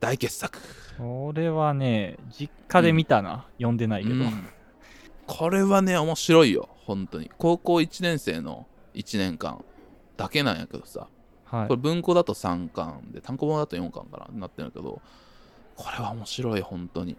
[0.00, 0.58] 大傑作。
[0.98, 3.76] これはね実家で見たな、読ん。
[3.76, 4.48] でないけど、うん。
[5.26, 6.68] これはね面白いよ。
[6.84, 7.30] 本当に。
[7.38, 9.64] 高校1年生の1年間
[10.16, 11.08] だけなんやけどさ。
[11.44, 11.68] はい。
[11.68, 15.00] これ文庫だと3巻で単行本だと4巻かななってるけど。
[15.76, 17.18] これは面白い本当に。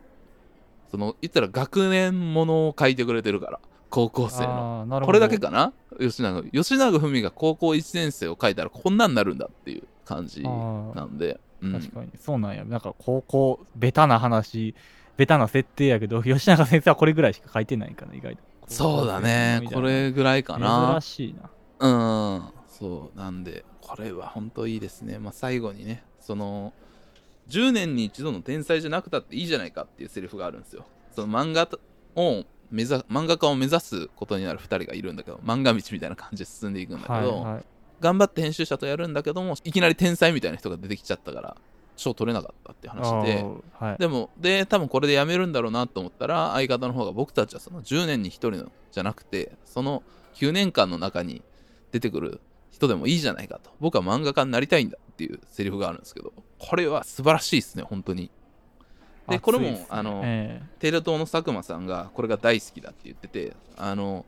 [0.89, 3.59] その言ったら学年ものを書いてくれてるから
[3.91, 5.01] 高校生の。
[5.05, 5.73] これだけかな？
[5.99, 11.73] 吉永吉永文が高校1年生を書いたらこんなんなるんだっていう感じなんで、うん。
[11.73, 12.11] 確かに。
[12.19, 12.63] そうなんや。
[12.65, 14.75] なんか高校ベタな話
[15.17, 18.43] ベタな設定やけど 吉永先生はこれぐらいしか書いてないかな意外と。
[18.67, 19.61] そうだね。
[19.73, 20.99] これぐらいかな。
[21.01, 21.49] 珍しいな。
[21.79, 22.43] うん。
[22.67, 25.19] そうなんでこれは本当いいですね。
[25.19, 26.73] まあ最後にねその
[27.49, 30.85] 10年に一度の天才じゃなくたっていいじゃないかっていうセリフがあるんですよ。
[31.15, 31.67] その漫画
[32.15, 37.65] を目指漫画家を目指すことになる2人がいるんだけど漫画道みたいな感じで進んでいくんだけど、はいはい
[37.99, 41.57] 頑張って編集者とやるんだけどもいきなり天才みたいな人が出てきちゃったから
[41.95, 43.45] 賞取れなかったって話で。
[43.79, 43.97] はい。
[43.97, 50.03] でもで多分これでやめるんだろうなと思ったら相方の方が僕たちはその10年に1人のじゃなくてその
[50.35, 51.41] 9年間の中に
[51.91, 52.39] 出てくる
[52.71, 53.71] 人でもいいじゃないかと。
[53.79, 58.29] 僕は漫画家になりたいんだっていうセリフがあるんですけどこれは素晴らしいですね本当に。
[59.27, 59.85] でこれもね。
[59.89, 64.25] あのえテイラ島の佐久間さんがこれが大好きだって言っててあの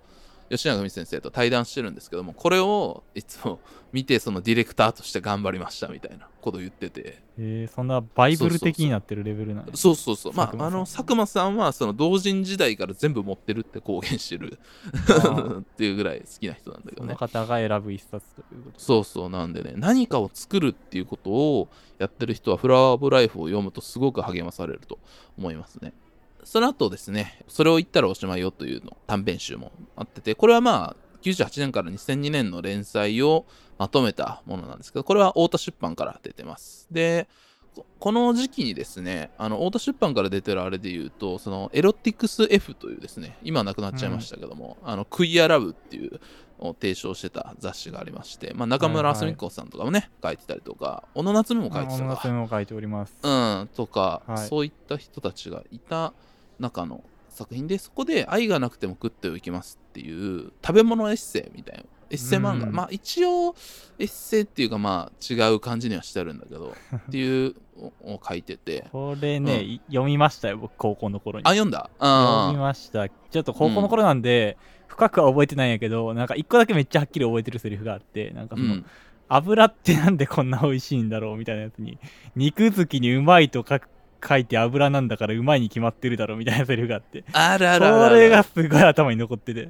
[0.49, 3.59] 吉永美先生と対談してるんですけどもこれをいつも
[3.91, 7.01] 見てそのディレクターとして頑張りましたみたいなことを言ってて。
[7.05, 10.33] ええーそんなバイブル的になってるレベルなんやそうそうそう。
[10.33, 15.59] まああの佐久間さんはその同人時代から全部持ってるって公言してるー。
[15.61, 19.73] っていうぐらい好きな人なんだけそのどね方が選ぶ一冊ということそうそうなんでね。
[19.77, 24.99] 何かを作るっていうことをやってる人はフラワー・オブ・ライフを読むとすごく励まされると
[25.37, 25.93] 思いますね
[26.43, 33.45] その後ですねそれを言ったらおしまいよというの短編集もあっててこれはまあ98年から2002年の連載を
[33.77, 36.87] まとめたものなんですけどこれは太田出版から出てます。
[36.91, 37.27] で
[37.75, 46.19] ここの時期にですねあの太田出版から出てるあれで言うとそのエロティクス F というですね今なくなっちゃいましたけども、あのクイアラブっていう
[46.59, 53.15] を提唱してた雑誌がありまして、まあ、中村はいはい澄子さんとかもね、書いてたりとか小野夏美も書いてあ音楽たかも書いております。
[53.23, 54.47] うんとか、はい。
[54.47, 56.13] そういった人たちがいた
[56.59, 61.83] 中の作品でそこで「愛がなくても食っていきます」っていう食べ物エッセイみたいな。
[62.11, 62.73] エッセイ漫画、うん。
[62.73, 63.55] まあ一応
[63.99, 68.87] エッセイっていうかまあ違う感じにはしてあるんだけど っていうのを書いてて。
[68.91, 69.61] これね、うん。
[69.61, 71.45] い読みましたよ僕高校の頃に。
[71.45, 71.89] あ読んだ。
[71.99, 73.07] 読みあました。
[73.07, 78.85] ちょっと高校の頃なんで、深くは覚えてないんやけどなんか一個だけめっちゃはっきり覚えてるセリフがあってなんかその、うん。
[79.29, 81.99] 油ってなんでこんな美味しいんだろうみたいなやつに
[82.35, 83.79] 肉好きにうまいとか
[84.25, 87.23] 書いて油なんだからうまいに決まってるだろうみたいなセリフがあって。
[87.31, 89.69] あるあるあるあそるれがすごい頭に残ってて。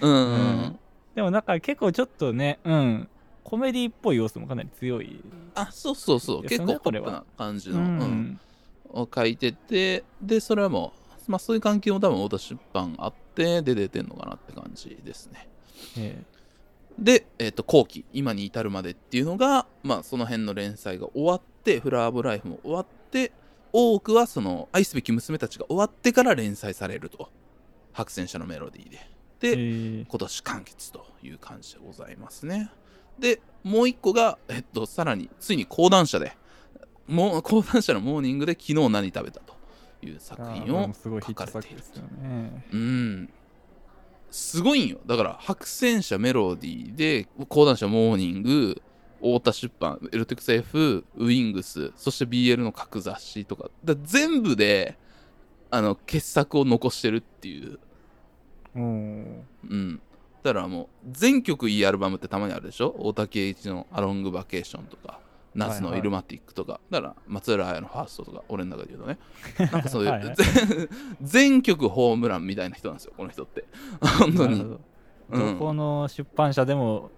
[0.00, 0.78] うんうん、うん。
[1.14, 3.08] でもなんか結構ちょっとねうん。
[3.44, 5.20] コメディっぽい要素もかなり強い。
[5.54, 6.42] あそうそうそう。
[6.42, 8.40] ね結構ポップな感じの、ううん。
[8.90, 10.92] を書いててでそれはも
[11.26, 15.48] う、まあ、そういう関係も多分太田出版あってで出てんのかなって感じですね。
[15.96, 16.22] え
[16.98, 18.04] で、えっと後期。
[18.12, 23.32] 今に至るまでっていうのが、まあ、その辺の連載が終わってフラワーオブライフも終わって
[23.72, 27.30] 多くはその愛すべき娘たちが終わってから連載されると。
[27.92, 28.98] 白戦車のメロディーで。
[29.42, 29.62] えで、
[30.02, 30.04] え。
[30.08, 32.70] 今年完結という感じでございますね。
[33.18, 36.36] でもう一個が、えっと、さらについに講談社で
[37.08, 39.54] もう講談社のモーニングで昨日何食べたと
[40.02, 42.64] いう作品を書かれている作ですよね。
[42.72, 43.32] うん。
[44.30, 44.98] すごいんよ。
[45.06, 48.80] だから白戦車メロディーで講談社モーニング
[49.20, 53.70] 太田出版エルテックス F ウィングスそして BL の各雑誌とか。
[53.84, 54.96] だ全部で
[55.70, 57.78] あの傑作を残してるっていう。
[58.74, 60.00] おーうん。
[60.42, 62.94] だからもう全曲いいアルバムってたまにあるでしょ？
[62.98, 65.20] 大竹栄一の「アロングバケーション」とか
[65.54, 69.18] 夏のイルマティックとか、だから松浦綾のファーストとか俺の中で言うとね。
[69.72, 70.34] なんかそういうはいはい。
[70.36, 70.88] 全
[71.20, 73.64] 全曲ホームランみたいな人なんですよこの人って。
[74.20, 74.78] 本当に。
[75.30, 77.10] どこの出版社でも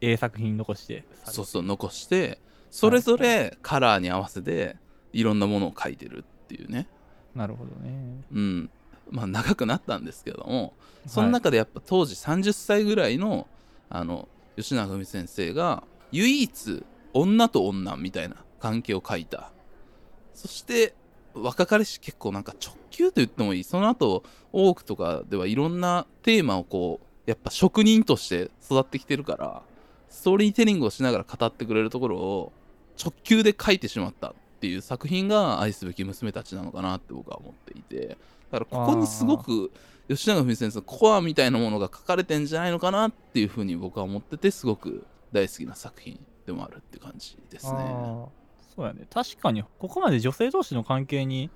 [0.00, 2.38] ええ作品残してそうそう残して
[2.70, 4.76] それぞれカラーに合わせて
[5.12, 6.88] いろんなものを書いてるっていうね。
[7.34, 8.24] なるほどね。
[8.32, 8.70] うん。
[9.10, 10.74] まあ長くなったんですけども
[11.06, 13.46] その中でやっぱ当時30歳ぐらいの
[13.88, 19.52] あの吉永文先生が唯一女と女みたいな関係を書いた。
[20.34, 20.94] そして
[21.34, 23.64] 若かりし結構なんか直球と言ってもいい。
[23.64, 29.62] その後多くとかではいろんなテーマをこうやっぱ職人として育ってきてるから
[30.16, 32.52] ストーリーテリングをしながら語ってくれるところを
[32.98, 38.16] 直球で書いてしまったっていう作品が愛すべき娘たちなのかなって僕は思っていて。
[38.50, 39.70] だからここにすごく
[40.08, 47.78] 吉永文先生のコアみたいなものが書かれてんじゃないのかなっていうふうに僕は思っててすごく大好きな作品でもあるって感じですあね。
[47.84, 48.26] ー
[48.74, 49.06] そうやね。
[49.12, 51.50] 確かにここまで女性同士の関係に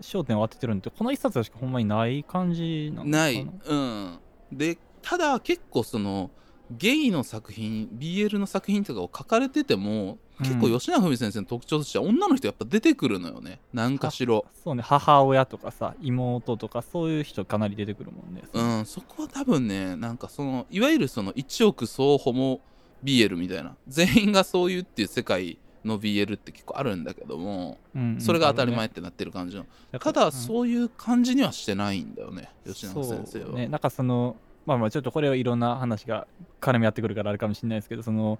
[0.00, 3.18] 焦点を当ててるのってこの一冊しかほんまにない感じなのかな。
[3.18, 4.18] ない、うん、
[4.50, 6.30] でただ結構その
[6.70, 13.60] ゲイの作品 BL の作品とかを書かれてても結構うん吉永文先生の特徴としては女の人やっぱ出てくるのよね。
[13.72, 14.44] 何かしろ。
[14.64, 14.82] そうね。
[14.82, 18.42] 母親とかさ妹とかそういう人かなり出てくるもんね。
[18.52, 22.60] うん、そこは多分ねなんかそのいわゆるその1億総ホモ
[23.04, 23.76] BL みたいな。
[23.86, 29.66] 全員がそういうっていう世界の BL って結構あるんだけどもうんそれが当たり前ってなってる感じの、
[30.00, 30.32] ただうん。
[30.32, 33.68] そういう感じにはしてないんだよね吉永先生は、そうね。
[33.68, 36.26] なんかそのまあまあちょっとこれはいろんな話が
[36.60, 38.38] 絡み合ってくるからあれかもしれないですけどその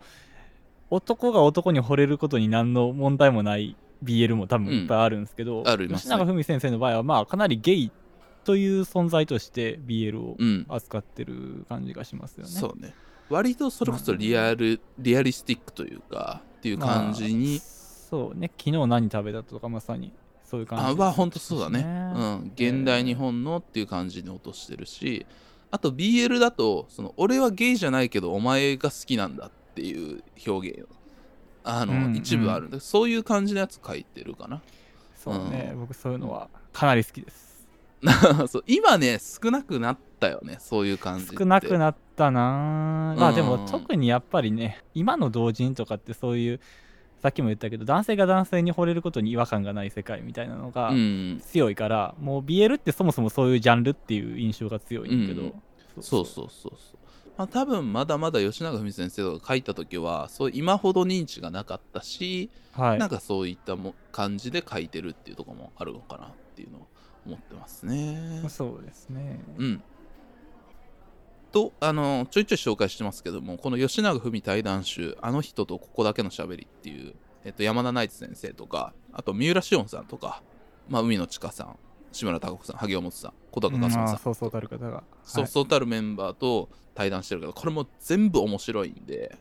[0.91, 5.69] 男が男に惚れることに何の問題もない BL も多分いっぱいあるんですけど、ん。
[5.69, 6.15] ありますね。
[6.15, 7.93] 吉永文先生の場合はまあかなりゲイ
[8.45, 10.67] という存在として BL をうん。
[10.69, 12.51] 扱ってる感じがしますよね。
[12.51, 12.95] そうね。
[13.31, 17.61] 割とそれこそリアル、リアリスティックというかっていう感じにまあ、
[18.11, 18.51] そうね。
[18.59, 20.13] 昨日何食べたとかまさに
[20.45, 21.79] そういう感じあは本当そうだね。
[21.79, 25.27] ですうん、現代日本のっていう感じに落としてるし
[25.75, 30.87] あと BL だとその俺はゲイじゃないけどお前が好きなんだっていう表現
[31.65, 34.63] あの、うん一部あるんでそういう感じのやつ書いてるかな。
[35.17, 35.81] そうね、うん。
[35.81, 37.67] 僕そういうのはかなり好きです。
[38.49, 40.59] そう今ね少なくなったよね。
[40.61, 46.61] そういう感じ少なくなったなまあでもうん特にやっぱりね今の同人とかってそういう
[47.25, 51.41] さっきも言ったけど男性が男性に惚れることに違和感がない世界みたいなのがうん。
[51.43, 56.03] 強いから、もう BL ってそもそもそういうジャンルっていう印象が強いんだけど、うん。
[56.03, 56.51] そうそう。
[56.51, 56.99] そうそう
[57.39, 62.99] まあ多分まだまだ吉永文先生が書いた時はそう今ほど認知がなかったし、はい。
[62.99, 66.87] なんかそういったも感じで書いてるっていうところもあるのかなっていうのを
[67.25, 68.43] 思ってますね。
[68.51, 69.41] そうですね。
[69.57, 69.83] うん。
[71.55, 77.14] とあのちょいちょい紹介してますけどもこの吉永文対談集「あの人とここだけのしゃべり」っていう、
[77.45, 80.43] えっと、山田ナイツ先生とかあと三浦紫音さんとか、
[80.88, 81.79] まあ、海野千佳さん
[82.11, 85.51] 志村貴子さん萩尾本さん小高和うんさん、そうそうたる方が、そうはい。
[85.51, 89.38] そうたるメンバーと対談してるけどこれも全部面白いんで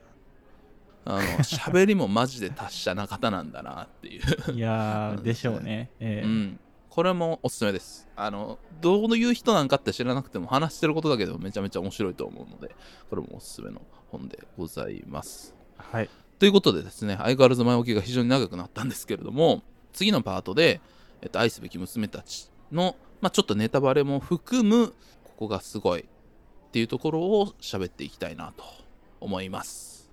[1.05, 4.51] あの喋りもマジで達者な方なんだなっていう。
[4.53, 6.27] いやーでしょうね、ええ。
[6.27, 6.59] うん、
[6.93, 8.07] これもおすすめです。
[8.15, 12.75] あのどういう人なんかって知らなくても話してることだけでもめちゃめちゃ面白いと思うので
[13.09, 15.55] これもおすすめの本でございます。
[15.75, 16.09] はい。
[16.37, 20.81] ということでですね相変わらず前置きが非常に長くなったんですけれども次のパートで、
[21.23, 24.89] えっと、愛すべき娘たちの、まあ、ちょっとネタバレも含む
[25.23, 26.05] ここがすごいっ
[26.71, 28.65] ていうところを喋っていきたいなと
[29.19, 30.11] 思います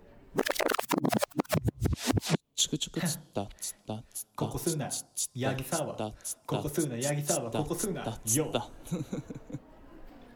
[2.60, 4.88] チクチクつったつったつったここすんな。
[4.88, 6.96] つったヤギサワつったつったここすんな。
[6.98, 8.02] ヤギサワここすんな。
[8.02, 8.52] つったつよ。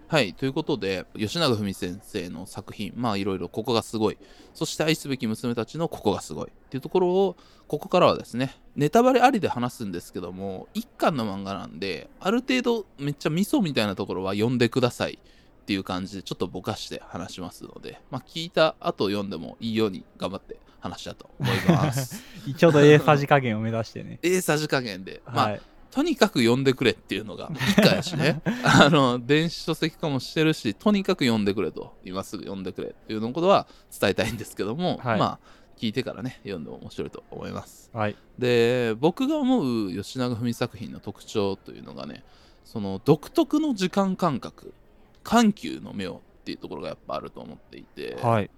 [0.09, 4.17] はい、ということで、吉永文先生の作品、まあいろいろここがすごい、
[4.55, 6.49] そして愛すべき娘たちのここがすごい。
[6.49, 7.37] っていうところを、
[7.69, 15.19] ここからはですね、ネタバレありで話すんですけども、一巻の漫画なんで、ある程度めっちゃ味噌みたいなところは読んでください。
[15.65, 22.23] っていう感じで、ちょっとぼかして話しますので、まあ聞いた後読んでもいいように頑張って話したと思います。
[22.57, 24.19] ちょうど A さじ加減を目指してね。
[24.23, 25.61] ええさじ加減で、まあ、はい。
[25.91, 35.39] とにかく読んでくれっていうのが 一回やしねあの電子書籍化もしてるしとにかく読んでくれと今すぐ読んでくれっていうのことは伝えたいんですけども、はいまあ
[35.77, 38.17] 聞いてからね読んでも面白いと思いますはい。
[38.39, 42.25] で僕が思う吉永文作品の特徴というのがね
[42.65, 44.75] その独特の時間感覚
[45.23, 48.51] 緩急の目をっていうところがやっぱあると思っていて、はい。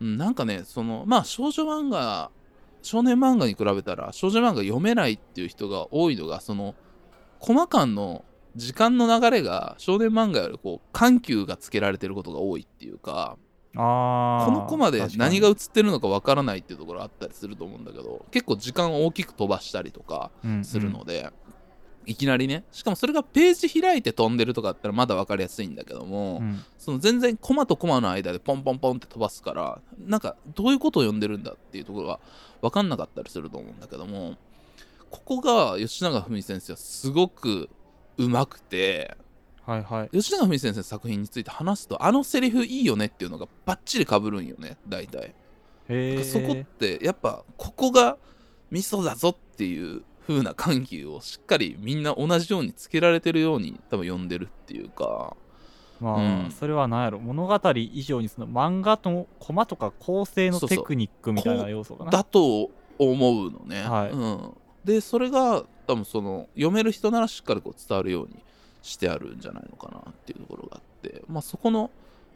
[0.00, 2.30] うん、なんかねそのまあ少女漫画
[2.82, 6.74] 少年漫画に比べたら少女漫画読めないっていう人が多いのがその
[7.40, 8.24] コマ間の
[8.56, 13.36] 時間の流れが少年漫画よりこう緩急がつけられてることが多いっていうか
[13.76, 14.46] ああ。
[14.46, 20.30] このコマで何が映ってるのかわからないっていうところあったりすると思うんだけど結構時間を大きく飛ばしたりとか
[20.62, 21.30] するので、
[22.08, 32.20] いきなりねしかもそれがページ開いて飛んでるとかだったらまだ分かりやすいんだけども、うんうんその全然コマとコマの間でポンポンポンって飛ばすからなんかどういうことを読んでるんだっていうところが
[32.62, 34.36] 分かんなかったりすると思うんだけども
[35.10, 37.68] ここが吉永文先生はすごく
[38.16, 39.16] うまくて
[39.66, 40.08] はいはい。
[40.16, 45.34] 吉永文先生の作品について話すとあのセリフいいよねっていうのがバッチリかぶるんよね大体。
[46.24, 48.16] そこってやっぱここが
[48.70, 55.34] 味噌だぞっていう風な緩急をしっかりみんな同じようにつけられてるように多分読んでるっていうか。
[56.00, 56.50] まあ、うん。
[56.50, 57.18] それは何やろ。
[57.18, 62.10] 物語以上にその漫画のコマとか構成のテクニックみたいな要素かな。
[62.10, 64.10] だと思うのね、はい。
[64.10, 64.54] うん、
[64.84, 68.36] でそれが多分その読める人ならしっかりこう伝わるように
[68.82, 71.90] してあるんじゃないのかなっていうところがあって、まあ、そこの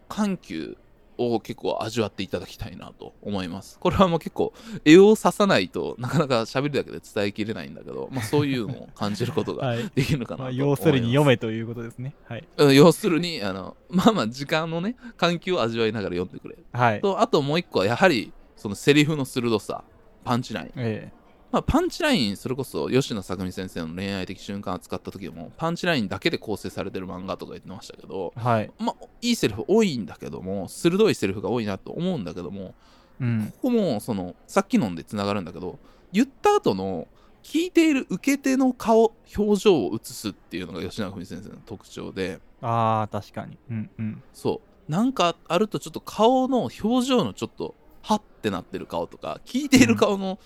[0.08, 0.76] 緩急
[1.18, 3.78] を結構味わっていただきたいなと思います。
[3.78, 4.52] これはもう結構
[4.84, 9.90] 絵を刺さないとなかなか喋るだけで伝えきれないんだけど、まあ、そういうのを感じることが はい。
[9.94, 12.14] できるのかなとまあ、思います、要するに読めということですね。
[12.26, 12.48] はい。
[12.56, 16.56] うん要するにあのまあまあ時間のね緩急を味わいながら読んでくれ。
[16.72, 17.00] はい。
[17.00, 19.84] とあともう一個はやはりそのセリフの鋭さ。
[20.24, 20.72] パンチライン。
[20.76, 21.12] え
[21.52, 28.70] まあ、パンチラインそれこそ吉野作美先生の恋愛的瞬間を使った時でもパンチラインだけで構成されてる漫画とか言ってましたけどえはい。
[28.78, 32.74] まあいいセリフ多いんだけども鋭いセリフが多いなと思うんだけども
[33.20, 33.52] うん。
[33.56, 35.78] ここもそのさっきのんでつながるんだけど
[36.10, 37.06] 言った後の
[37.42, 43.58] 聞いている受け手の顔表情を映すっていうのが吉永文先生の特徴でああ確かに。
[43.70, 44.22] うんうん。
[44.32, 44.90] そう。
[44.90, 50.38] なんかあるとちょっと顔の表情のちょっとハッてなってる顔とか聞いている顔の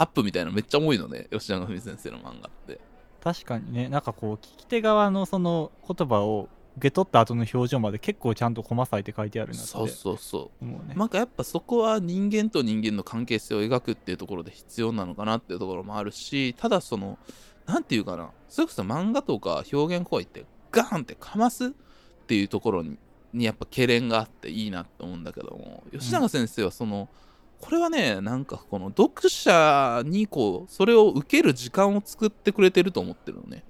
[0.00, 2.80] アップみたいなのめっちゃ多いのね吉永文先生の漫画って。
[3.22, 3.90] 確かにね。
[3.90, 6.48] なんかこう聞き手側のその言葉を
[6.78, 9.66] 受け取った後の表情まで結構ちゃんと細さいて書いてあるなって。
[9.66, 10.94] そうそうそ思うね。
[10.96, 17.18] うなんかやっぱそこは人間と人間の関係性を描くっていうところで必要なのかなっていうところもあるしただその
[17.66, 18.30] なんていうかな。
[18.48, 21.70] それこそ漫画とか表現行為ってガーンってかますっ
[22.26, 22.96] ていうところに
[23.34, 27.08] にやっぱ懸念があっていいなって思うんだけども吉永先生はその、
[27.60, 33.64] これはねなんかこの読者にこうそれを受ける時間を作ってくれてると思ってるのね。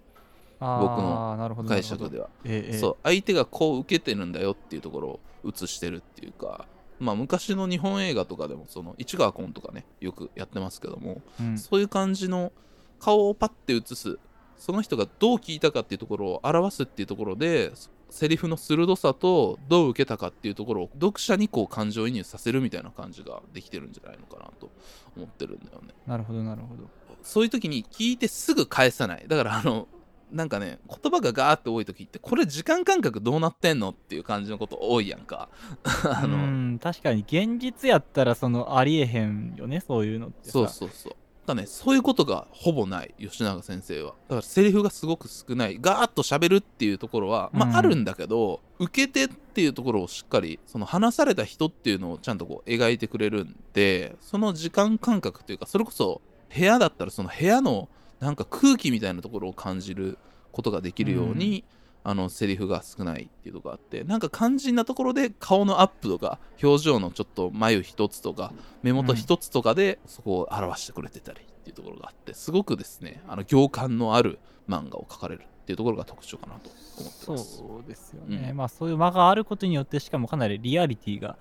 [0.61, 2.29] 僕の解釈では。
[2.45, 2.79] ええええ。
[2.79, 6.67] そう相手がこう受けてるんだよっていうところを映してるっていうか
[6.99, 11.59] まあ昔の日本映画とかでもその市川崑とかねよくやってますけども、うん。
[11.59, 12.53] そういう感じの
[12.99, 14.19] 顔をパッて映す
[14.59, 17.73] その人がどう聞いたかっていうところを表すっていうところで
[18.11, 24.71] セリフの鋭さとどう受けたかっていうところを読者にこう感情移入させるみたいな感じができてるんじゃないのかなと
[25.17, 25.95] 思ってるんだよね。
[26.07, 26.89] なるほどなるほど。
[27.23, 29.25] そういう時に聞いてすぐ返さない。
[29.29, 29.89] だからあの
[30.33, 35.49] なんかね言葉がガーって多い時ってこれ時間感覚どうなってんのっていう感じのこと多いやんか。
[36.05, 40.53] あの、うん確かに現実やったらそのありえへんよねそういうのってさ。
[40.53, 41.13] そうそうそう
[41.55, 41.67] だね。
[41.67, 44.11] そういうことがほぼない吉永先生は。
[44.11, 45.79] だからセリフがすごく少ない。
[45.81, 47.77] ガーッと喋るっていうところはまあ、うん。
[47.77, 56.21] あるんだけど受け手っていうところをしっかりその話された人っていうのをちゃんとこう描いてくれるんでその時間感覚というかそれこそ
[56.55, 57.89] 部屋だったらその部屋の
[58.21, 60.19] なんか空気みたいなところを感じる
[60.53, 61.65] ことができるように、
[62.03, 74.39] あのセリフが少ないっていうところがあってなんか肝心なところで顔のアップとか表情のちょっと眉一つとか目元一つとかでそこを表してくれてたりっていうところがあってすごくですねあの行間のある
[74.69, 77.57] 漫画を描かれるっていうところが特徴かなと思ってます。
[77.59, 78.57] そうですよね、うん。
[78.57, 81.37] まあそういう間があることによってしかもかなりリアリティが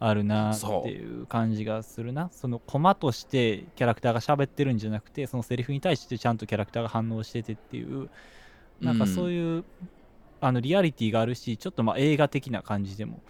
[0.00, 1.26] あるなっていう。
[1.26, 2.28] 感じがするな。
[2.30, 8.10] そのコマとしてキャラクターが喋ってるんじゃなくてそのセリフに対してちゃんとキャラクターが反応しててっていう
[8.80, 9.64] なんかそういう、
[10.40, 13.22] あのリアリティがあるしちょっとまあ映画的な感じでも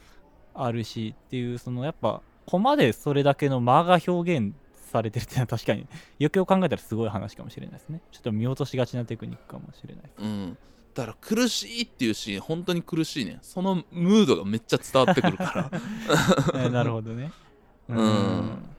[0.52, 4.52] あるしっていうそのやっぱコマでそれだけの間が表現
[4.90, 5.86] されてるっていうのは確かに
[6.18, 6.94] よくよく考えたらす。
[6.94, 8.00] ごい話かもしれないですね。
[8.10, 10.58] ちょっと見落としがちなテクニックかもしれないうん。
[10.94, 15.80] だから苦しいっていうシーン本当に苦しいねそのムードがめっちゃ伝わってくるから。
[16.62, 17.32] え ーなるほどね。
[17.88, 18.73] うん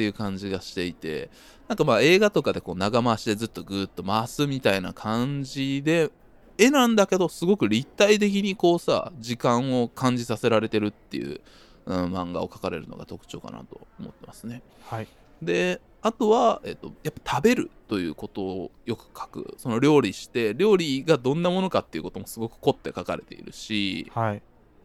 [0.00, 1.28] っていう感じがしていて
[1.68, 6.10] なんかまあ映画とかでこう長回しでずっとぐーっと回すみたいな感じで
[6.56, 11.40] 絵なんだけどすごく立体的にこうさ時間を感じさせられてるっていう、
[11.84, 14.62] うん、漫画を描かれるのが特徴かなと思ってますね。
[14.86, 15.08] はい。
[15.42, 19.54] であとは、えっと、やっぱ食べるということをよく書く。
[19.58, 24.42] その料理して料理がどんなものかっていうこともすごく凝って書かれているしはい。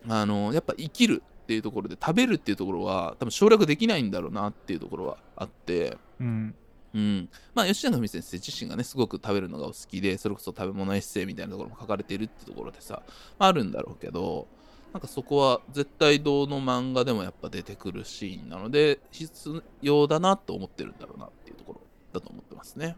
[0.10, 6.56] あのやっぱ生きるっていうところで食べるっていうところは多分省略できないんだろうなっていうところはあって、うん。
[6.96, 13.04] うん、まあ吉永文先生自身がねすごく食べるのがお好きでそれこそ食べ物エッセイみたいなところも書かれているってところでさ、
[13.38, 14.48] まあ、あるんだろうけど
[14.94, 21.82] なんかそこは絶対どの漫画でもやっぱ出てくるシーンなので必要だなと思ってるんだろうなっていうところ
[22.14, 22.96] だと思ってますね。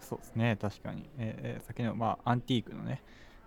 [0.00, 1.04] そうですね確かに。
[1.18, 3.02] えーえー先のまあアンティークのね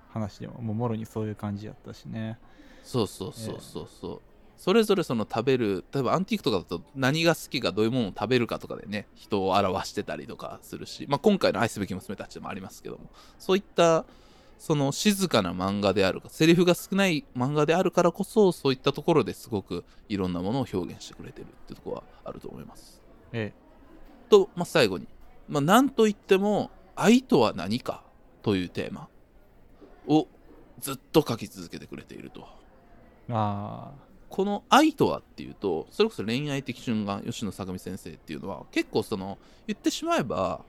[0.10, 2.38] 話でももうもろにそういう感じやったしね
[2.84, 4.22] そうそうそうそうそう、
[4.58, 13.10] それぞれその食べる例えばアンティークとかだと何が好きかどういうものを食べるかとかでね人を表してたりとかするし、まあ、今回の愛すべき娘たちでもありますけども。
[13.40, 14.06] そういった
[14.60, 23.02] その静かな漫画であるかセリフが少ない漫画であるからこそそういったところですごくいろんなものを表現してくれてるってところはあると思います。
[23.34, 23.54] え
[24.30, 25.08] と、まあ、最後に、
[25.50, 28.04] まあ、なんといっても愛とは何か
[28.44, 29.08] というテーマ
[30.08, 30.28] を
[30.80, 32.42] ずっと書き続けてくれていると。
[32.42, 32.46] ー、
[33.30, 33.92] あ
[34.30, 40.62] この愛とはっていうとそれこそ恋愛的瞬間吉野坂美先生っていうのは結構その言ってしまえば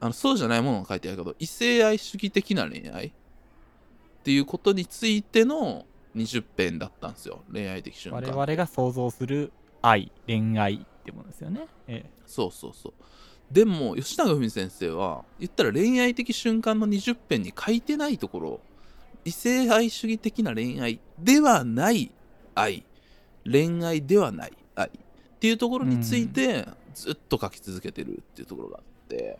[0.00, 3.12] あのそうじゃないものが書いてあるけど異性愛主義的な恋愛っ
[4.24, 11.66] ていうことについての20編だったんですよ恋愛的瞬間我々が想像する愛恋愛ってものですよね。
[11.88, 12.92] えそうそうそう。
[13.50, 18.60] でも吉永文先生は言ったら恋愛的瞬間の20編に書いてないところ
[19.24, 22.10] 異性愛主義的な恋愛ではない
[22.54, 22.84] 愛。
[23.44, 24.88] 恋愛ではない愛。
[24.88, 24.90] っ
[25.38, 29.38] ていうところについてずっと書き続けてるっていうところがあって。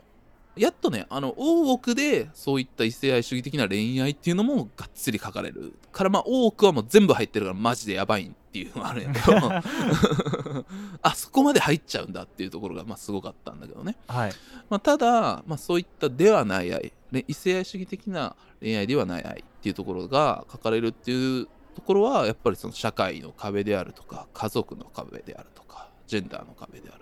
[0.56, 10.64] やっとねあの大奥でそういった異性愛主義的な恋愛っていうのもがっつり書かれるからまあ大奥はもう全部入ってるからマジでやばいっていうのがあるんやけど。
[11.02, 13.96] あそこまで入っちゃうんだっていうところがまあすごかったんだけどね。
[14.10, 14.32] えはい。
[14.68, 27.01] まあ、ただ、まあ、そういったではない愛ね異性愛主義的な恋愛ではない愛っていうところが書かれるっていうところはやっぱりその社会の壁であるとか家族の壁であるとかジェンダーの壁であると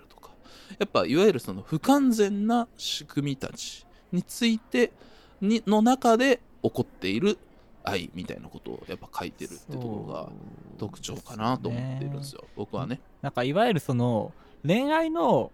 [0.79, 4.91] やっぱいわゆるその不完全な仕組みたちについて
[5.41, 7.37] にの中で起こっている
[7.83, 10.29] 愛みたいなことをやっぱ書いてるってところが
[10.77, 12.99] 特徴かなと思っているんですよ僕はね。
[13.21, 14.33] なんかいわゆるその
[14.65, 15.51] 恋愛の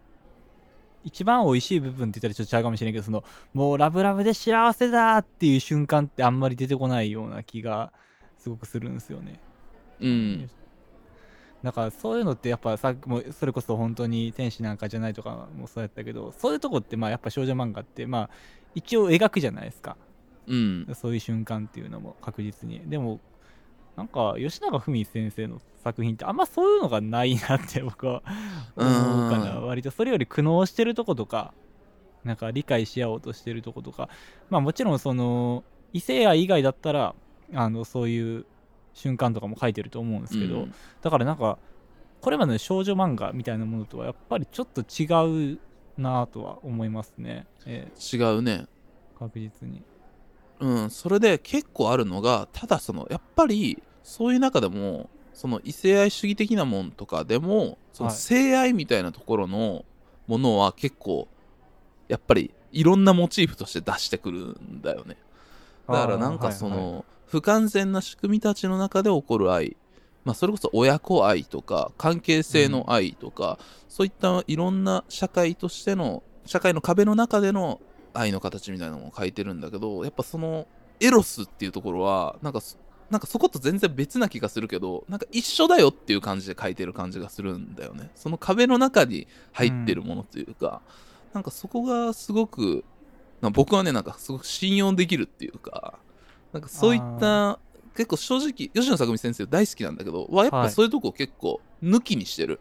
[1.04, 7.94] 一番美味しい部分って言ったらちょっと違うかもしれないけどそのもうラブラブで幸せだっていう瞬間ってあんまり出てこないような気が
[8.38, 9.40] すごくするんですよね。
[10.02, 10.50] うん
[11.68, 18.30] だからそういうのってやっぱさっきもそれこそ本当に天使なんかじゃないとかもそうやったけどそういうとこってまあやっぱ少女漫画ってまあ
[18.74, 19.98] 一応描くじゃないですか。
[20.48, 20.88] うん。
[20.96, 22.80] そういう瞬間っていうのも確実に。
[22.86, 23.20] でも
[23.98, 28.24] なんか吉永文先生の作品ってあんまそういうのがないなって僕は
[28.78, 29.58] 思うかな。
[29.58, 29.68] うん。
[29.68, 31.54] 割とそれより苦悩してるとことか
[32.24, 34.08] なんか理解し合おうとしてるとことか。
[34.50, 37.14] まあもちろんその異性愛以外だったら
[37.54, 38.46] あのそういう
[38.98, 40.74] 瞬間とかも書いてると思うんですけど、うん。
[41.02, 41.60] だからなんか
[42.20, 45.60] これまでの少女漫画みたいなものとはやっぱりちょっと違う
[46.02, 48.66] なとは思いますね、え違うね。
[49.16, 49.84] ー確実に。
[50.60, 58.18] うん、それで結構あるのがただそのやっぱりそういう中でもその異性愛主義的なもんとかでもそのはい。
[58.18, 59.86] 性愛みたいなところの
[60.26, 61.28] ものは結構
[62.08, 65.18] やっぱりいろんなモチーフとして出してくるんだよね。
[65.88, 69.78] だからなんかその、不完全な仕組みたちの中で起こる愛。
[70.26, 77.80] まあそれこそ親子愛とか関係性の愛とか、そういったいろんな社会としての社会の壁の中での
[78.14, 80.68] 愛の形みたいなのを書いてるんだけどやっぱその
[81.00, 82.78] エロスっていうところはなんかそ
[83.10, 88.10] なんかそこと全然別な気がするけどなんか一緒だよっていう感じで書いてる感じがするんだよね。
[88.16, 90.82] その壁の中に入ってるものというか、
[91.34, 92.84] なんかそこがすごく
[93.54, 96.00] 僕はねなんかすごく信用できるっていうか
[96.58, 97.60] なんかそういった
[97.96, 100.72] 結構正直吉野作美先生大好きなんだけどはやっぱはい。
[100.72, 102.60] そういうとこ結構抜きにしてる、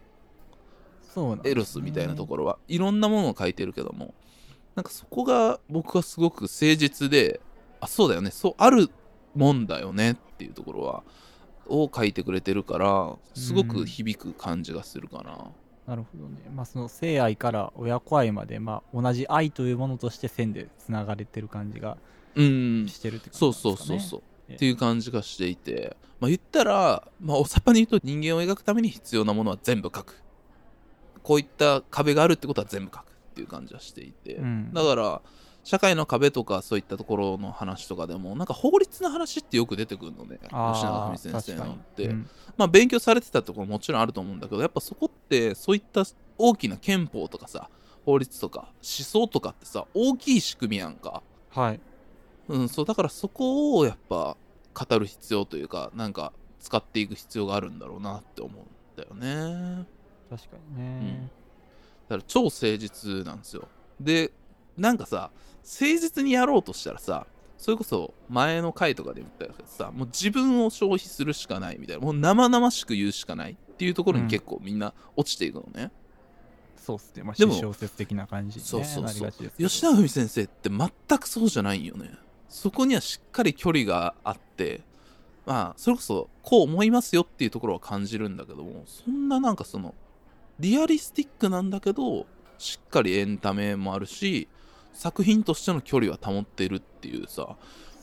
[1.13, 2.59] そうエロスみたいなところは。
[2.67, 4.13] いろんなものを書いてるけども。
[4.75, 7.41] なんかそこが僕はすごく誠実で
[7.81, 8.29] あそうだよね。
[8.29, 8.91] そうある
[9.33, 11.03] もんだよねっていうところは
[11.67, 15.47] を書いてくれてるからすごく響く感じがするかな。
[15.87, 16.37] なるほどね。
[16.53, 21.97] まあ、その性愛から親子愛まで、まあ、同じ愛というものとして線でつながれてる感じがうん
[22.37, 23.99] してるってそう感じなんですかね。
[23.99, 24.21] そうそうそう。
[24.49, 30.23] ええっていう感じがしていて、まあ、言ったら、まあ、おさっぱに言うと人間を描くために必要なものは全部書く。
[31.21, 34.73] こういった壁があるってことは全部書くっていう感じはしていて、うん。
[34.73, 35.21] だから
[35.65, 40.39] 社会の壁とかそういったところの話とかでもなんか法律の話ってよく出てくるのね。
[40.43, 42.29] 吉永あ文先生のって、うん。
[42.55, 46.03] まあ勉強されてたところももちろんあると思うんだけどやっぱそこってそういった
[46.37, 47.69] 大きな憲法とかさ
[48.05, 51.21] 法律とか思想とかってさ大きい仕組みやんか。
[51.49, 51.79] はい。
[52.49, 54.37] うん、そうだからそこをやっぱ
[54.73, 59.85] 語る必要というかなんか使っていく必要があるんだろうなって思うんだよね。
[60.29, 61.29] 確かにね。
[62.09, 63.67] だから超誠実なんですよ。
[63.99, 64.31] で
[64.77, 65.31] なんかさ
[65.63, 67.27] 誠実にやろうとしたらさ
[67.57, 75.91] それこそ前の回とかで言ったけどさもう自分を消費するしかないみたいなもう生々しく言うしかないっていうところに結構みんな落ちていくのね、
[76.77, 77.23] そうっすね。
[77.23, 79.69] まあ、でも私小説的な感じに、ね、そうそうなりそうがちですけど。
[79.69, 82.11] 吉永文先生って全くそうじゃないよね
[82.49, 84.81] そこにはしっかり距離があって
[85.45, 89.93] まあそれこそこう思いますよっていうところは感じるんだけどもそんななんかその
[90.59, 92.25] リアリスティックなんだけど
[92.57, 94.47] しっかりエンタメもあるし
[94.93, 97.55] 作品としての距離は保ってるっていうさ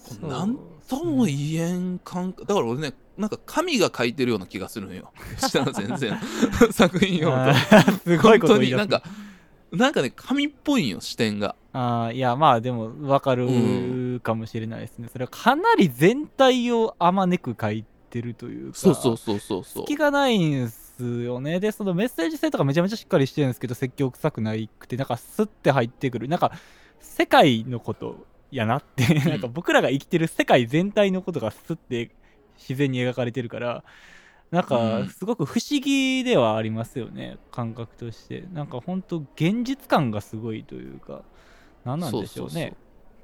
[0.05, 0.31] そう。
[0.31, 2.47] なんとも言えん感覚。
[2.47, 5.13] だから俺ねなんか神が書いてるような気がするのよ。
[5.41, 6.11] 吉永先生
[6.67, 7.51] の作品読むと。
[7.51, 9.03] あーすごいことになんか
[9.77, 11.57] なんかね神っぽいんよ視点が。
[11.73, 19.83] あーいやまあでも分かるかもしれないですね、それはかなり全体をあまねく書いてるというかそうそうそうそうそう。
[19.83, 21.59] 隙がないんすよね。
[21.59, 26.29] でそのメッセージ性とかめちゃめちゃしっかりしてるんですけど説教臭くないくてなんかスッて入ってくる。
[26.29, 26.53] なんか
[27.01, 29.29] 世界のことやなって、ん。
[29.29, 32.13] なんか僕らが生きてる世界全体のことがスッて
[32.57, 33.83] 自然に描かれてるから
[34.51, 35.09] なんうかん。
[35.09, 38.45] すごく不思議ではありますよね、感覚として。
[38.53, 41.23] なんか本当現実感がすごいというか
[41.85, 42.75] 何なんでしょうね。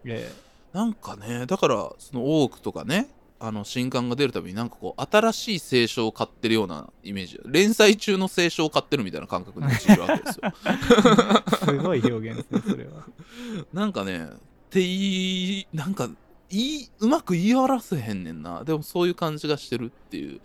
[0.04, 0.30] え
[0.72, 3.08] なんかねだからその多くとかね
[3.38, 7.40] あの新刊が出るたびになんかこう新しい聖書を買ってるようなイメージ。
[7.46, 10.52] 連載中の聖書を買ってるみたいな感覚に陥るわけですよ。
[10.66, 13.06] え すごい表現ですねそれは。
[13.72, 14.28] なんかねっ
[14.70, 16.10] ていいなんか
[16.50, 18.62] いいうまく言い表せへんねんな。
[18.64, 20.40] でもそういう感じがしてるっていう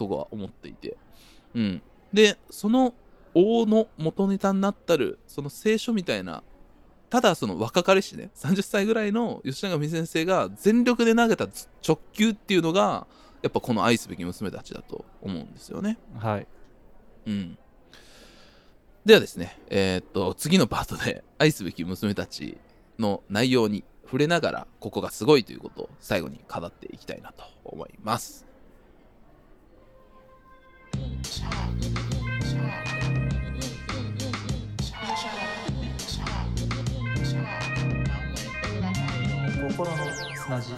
[0.00, 0.96] とこは思っていて
[1.54, 1.82] うん
[2.12, 2.94] でその
[3.34, 6.42] 王の元ネタになったるその聖書みたいな
[7.08, 11.46] ただその若かりしね30歳ぐらいの吉永美先生が全力で投げた
[11.86, 13.06] 直球っていうのが
[13.42, 16.46] やっぱこの愛すべき娘たちだと思うんですよねはい
[17.26, 17.58] うん。
[19.04, 22.58] ではですね、えーっと、次のパートで愛すべき娘たち
[22.98, 28.46] の内容に触れながら、ここがすごいということを最後に語っていきたいなと思います。
[39.68, 39.96] 心の
[40.36, 40.72] 砂地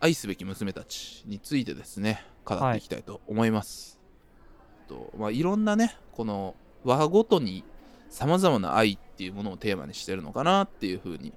[0.00, 4.00] 愛すべき娘たちについてですね、語っていきたいと思います。
[4.88, 7.64] とまあ、いろんなね、この和ごとに
[8.10, 11.32] 様々な愛っていうものをテーマにしてるのかなっていうふうに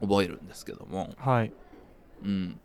[0.00, 1.52] 覚えるんですけども、はい
[2.24, 2.60] うん。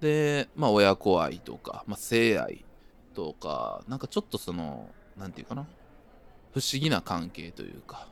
[0.00, 2.64] で、まあ、親子愛とか、まあ、性愛
[3.20, 5.66] とか、なんかちょっとその、なんていうかな、
[6.54, 8.08] 不思議な関係というか、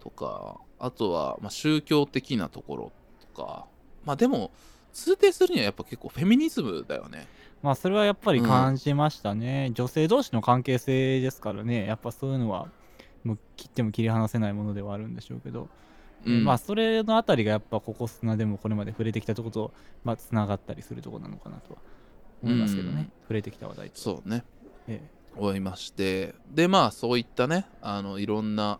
[0.00, 2.92] とか、あとは、まあ、宗教的なところ
[3.34, 3.66] とか、
[4.04, 4.50] まあ、でも、
[4.94, 7.28] 通底するにはやっぱ結構フェミニズムだよね。
[7.62, 12.68] まあそれはやっぱり感じましたね、女性同士の関係性ですからねやっぱそういうのは
[13.24, 15.68] もう切っても切り離せないものではあるんでしょうけど、
[16.24, 16.44] うん。
[16.44, 19.72] まあそれのあたりがやっぱここ砂でもこれまで触れてきたとこと
[20.04, 21.80] まあつながったりするとこなのかなとは
[22.42, 23.12] 思いますけどね、うん。
[23.22, 23.98] 触れてきた話題と。
[24.00, 24.44] そうね。
[24.86, 25.00] え
[25.36, 26.34] 思いまして。
[26.50, 28.78] でまあそういったねあのいろんな、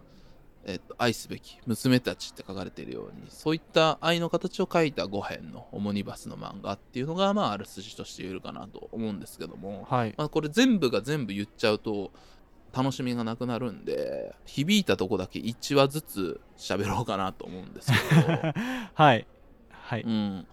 [0.64, 10.14] えっと、愛すべき娘たちって書かれているようにそういった愛の形を描いた5編のオモニバスの漫画っていうのがまあある筋として言えるかなと思うんですけども、えはい。
[10.16, 12.10] まあ、これ全部が全部言っちゃうと
[12.76, 18.52] 楽しみがなくなるんで響いたとこだけ1話ずつ喋ろうかなと思うんですけど、
[18.94, 19.26] はい。
[19.70, 20.46] はい、うん、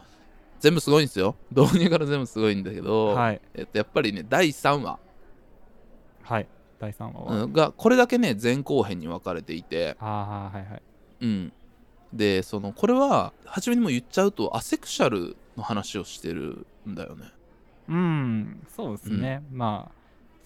[0.59, 1.35] 全部すごいんですよ。
[1.55, 3.41] 導入から全部すごいんだけど、はい。
[3.53, 4.99] えっと、やっぱりね第3話。
[6.23, 6.47] はい。
[6.79, 7.53] 第3話は、うん。
[7.53, 10.81] がこれだけね前後編に分かれていて、ああはいはい。
[11.21, 11.53] うん、
[12.11, 17.31] でそのこれは初めにも言っちゃうとアセクシャルの話をしてるんだよね。
[17.87, 18.67] うん。
[18.67, 19.95] そうですね、まあ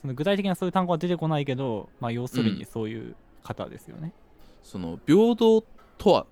[0.02, 4.14] その具体的なそういう単語は出てこないけど、まあ、要するにそういう方ですよね、
[4.64, 5.64] その平等
[5.98, 6.26] とは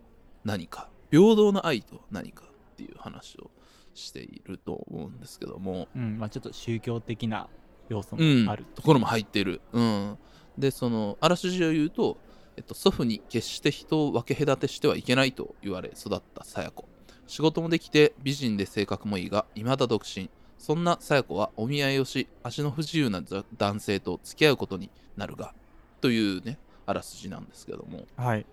[0.45, 0.89] 何か？
[1.11, 3.49] 平等な愛とは何かっていう話を
[3.97, 5.87] していると思うんですけども。
[5.95, 7.49] うんまあ、ちょっと宗教的な
[7.89, 8.45] 要素うん。
[8.45, 10.17] もある、ところも入ってる、うん、
[10.57, 12.17] でそのあらすじを言うと、
[12.55, 16.87] えっと、祖父に決して人を分け隔てしてはいけないと言われ育ったさや子。
[17.27, 20.29] 仕事もできて美人で性格もいいが未だ独身。
[20.57, 25.53] そんなさや子はお見合いをし足の不自由なざ男性と付き合うことになるが
[26.01, 28.05] というねあらすじなんですけども。
[28.15, 28.45] はい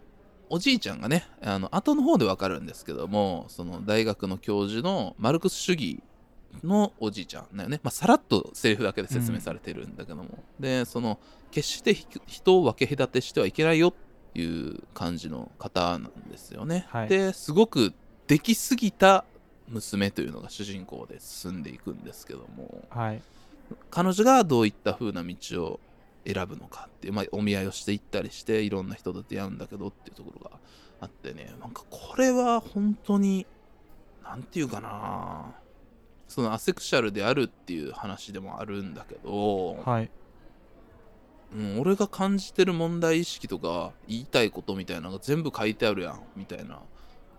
[0.50, 6.02] おじいちゃんがねあの後の方でわかるんですけどもその大学の教授のマルクス主義
[6.62, 11.18] のおじいちゃんだよね、まあ、さらっとセリフだけで説明されてるんだけども、でその
[11.50, 13.94] 決してひ人を分け隔てしてはいけないよっ
[14.32, 17.08] ていう感じの方なんですよね、はい。
[17.08, 17.92] ですごく
[18.26, 19.24] できすぎた
[19.68, 22.84] 娘というのが主人公で進んでいくんですけども。
[22.90, 23.22] はい。
[23.90, 25.34] 彼女がどういった風な道
[25.64, 25.80] を
[26.26, 30.58] 選ぶのかっていう、まあ、お見合いをしていったりしていろんな人と出会うんだけどっていうところが
[31.00, 31.54] あってね。
[31.60, 33.46] なんかこれは本当に
[34.22, 35.54] なんていうかな。
[36.26, 40.10] そのアセクシャルであるっていう話でもあるんだけど、はい。
[41.54, 46.80] うん、俺が感じてる問題意識とか言いたいことみたいなのが全部書いてあるやんみたいな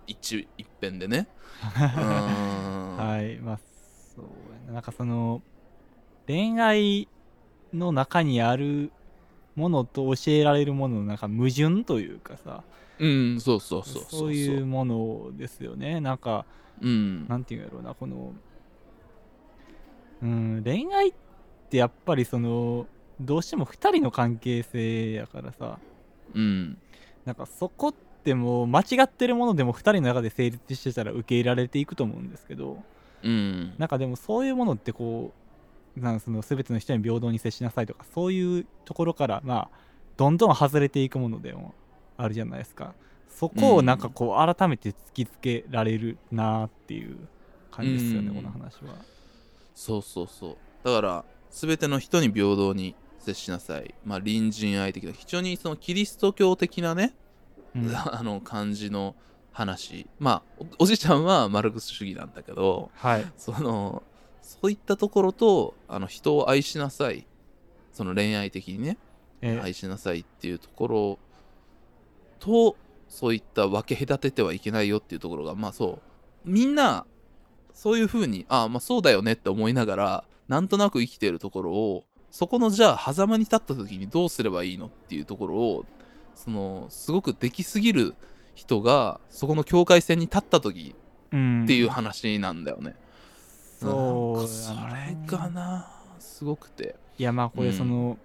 [0.07, 1.27] 一一辺でね。
[1.59, 3.59] はいまあ
[4.15, 4.21] そ
[4.69, 5.41] うなんかその
[6.27, 7.09] 恋愛
[7.76, 8.91] の中にある
[9.55, 12.63] ものと教えられるもののなんか矛盾というかさ。
[12.97, 15.99] うんそうそうそうそういうものですよね。
[15.99, 16.45] なんか
[16.82, 17.28] うん。
[17.28, 18.34] なんていうんやろうなこの
[20.21, 21.13] うん恋愛っ
[21.69, 22.88] てやっぱりその
[23.19, 25.80] どうしても2人の関係性やからさ。
[26.34, 26.78] うん。
[27.26, 32.82] なんかそこってもう間違ってるものでも2人の中で成立してたら受け入れられていくと思うんですけど。
[33.23, 33.73] うん。
[33.78, 35.45] なんかでもそういうものってこう
[35.98, 39.86] なその全ての人に平等に接しなさいとかそういうところからまあ
[40.18, 41.74] どんどん外れていくものでも
[42.18, 42.93] あるじゃないですか。
[43.30, 47.18] そこをなんかこう改めて突きつけられるなっていう
[47.70, 48.36] 感じですよね、うん。
[48.36, 48.96] この話は。
[49.74, 50.58] そうそうそう。
[50.84, 53.93] だから全ての人に平等に接しなさい。
[54.06, 57.14] まあ隣人愛的な非常にそのキリスト教的なね、
[57.76, 57.91] うん。
[57.93, 59.16] あの感じの
[59.52, 60.08] 話。
[60.18, 63.26] まあおおじちゃんはマルクス主義なんだけどはい。
[63.36, 64.02] その
[64.46, 67.26] そういったところとあの人を愛しなさい。
[67.91, 68.98] その恋愛的にね。
[69.41, 71.20] えー愛しなさいっていうところ
[72.39, 72.78] と
[73.10, 76.00] そういった分け隔ててはいけないよっていうところがまあそ
[76.46, 76.50] う。
[76.50, 77.06] みんな
[77.74, 85.86] そういうふうにああまあそうだよねって思いながらなんとなく生きてるところをそこのじゃあ狭間に立った時にどうすればいいのっていうところを
[86.36, 88.14] そのすごくできすぎる
[88.54, 90.96] 人がそこの境界線に立った時
[91.32, 92.96] うんっていう話なんだよね。
[93.80, 95.88] そうそれがな。
[96.19, 96.95] すごくて。
[97.17, 97.73] いやまあこれうん。
[97.73, 98.17] その、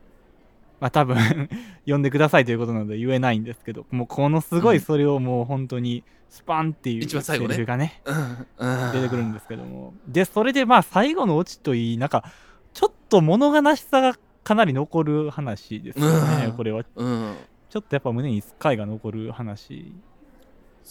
[0.80, 1.16] まあ多分
[1.86, 7.64] 呼んでくださいということなので言えないんですけどもうこのすごいそれをもう本当にスパンっていう一番最後ね。
[7.64, 8.92] がねうん。
[8.92, 9.94] 出てくるんですけども。
[10.06, 12.24] でそれでまあ最後のオチといいなんか
[12.72, 16.06] ちょっと物悲しさがかなり残る話ですよ
[16.38, 16.52] ね、うん。
[16.52, 16.84] これは。
[16.96, 17.34] うん。
[17.68, 20.19] ちょっとやっぱ胸に回が残る話で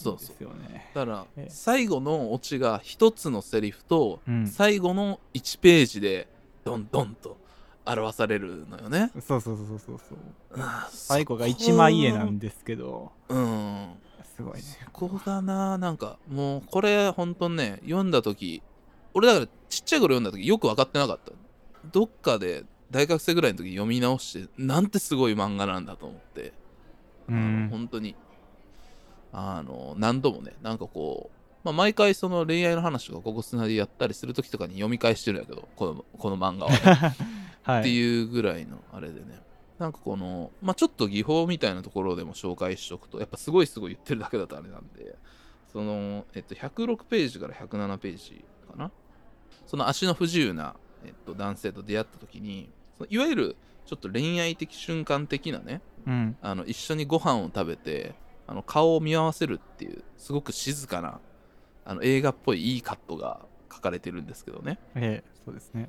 [0.02, 0.36] そうそう。
[0.36, 0.90] すよね。
[0.94, 1.50] だからええ。
[1.50, 4.46] 最後のオチが一つのセリフとうん。
[4.46, 6.28] 最後の1ページで
[6.64, 7.36] ドンドンと
[7.86, 9.10] 表されるのよね。
[9.20, 9.98] そうそうそうそうそう。
[10.08, 10.18] そう
[10.52, 13.12] うん最後が一枚絵なんですけど。
[13.28, 13.88] うん。
[14.36, 14.62] すごいね。
[14.62, 15.78] そこがな。
[15.78, 18.62] なんかもうこれほんとね読んだ時
[19.14, 21.32] 俺だからちっちゃい頃読んだ時よく分かってなかった。
[21.92, 26.52] どっかで大学生ぐらいの時読み直してなんてすごい漫画なんだと思って。
[27.28, 28.14] あのうん本当に
[29.32, 37.16] あの何度もねなんかこう、まあ、毎回その恋愛の話とかここ砂でやったりする時とかに読み返してるんやけどこのこの漫画はね、
[37.62, 37.80] はい。
[37.80, 39.40] っていうぐらいのあれでね。
[39.78, 45.16] なんかこの、まあ、ちょっと技法みたいなところでも紹介しとくとやっぱすごいすごい言ってるだけだとあれなんで
[45.72, 48.90] その、えっと、106ページから107ページかな？
[49.66, 52.68] その足の不自由な、えっと、男性と出会った時に
[52.98, 53.56] そのいわゆる
[53.86, 56.36] ちょっと恋愛的瞬間的なねうん。
[56.42, 58.14] あの一緒にご飯を食べて
[58.50, 61.20] あの顔を見合わせるっていうすごく静かな
[61.84, 64.80] あの映画っぽいいいカットが書かれてるんですけどね。
[64.96, 65.88] ええそうですね。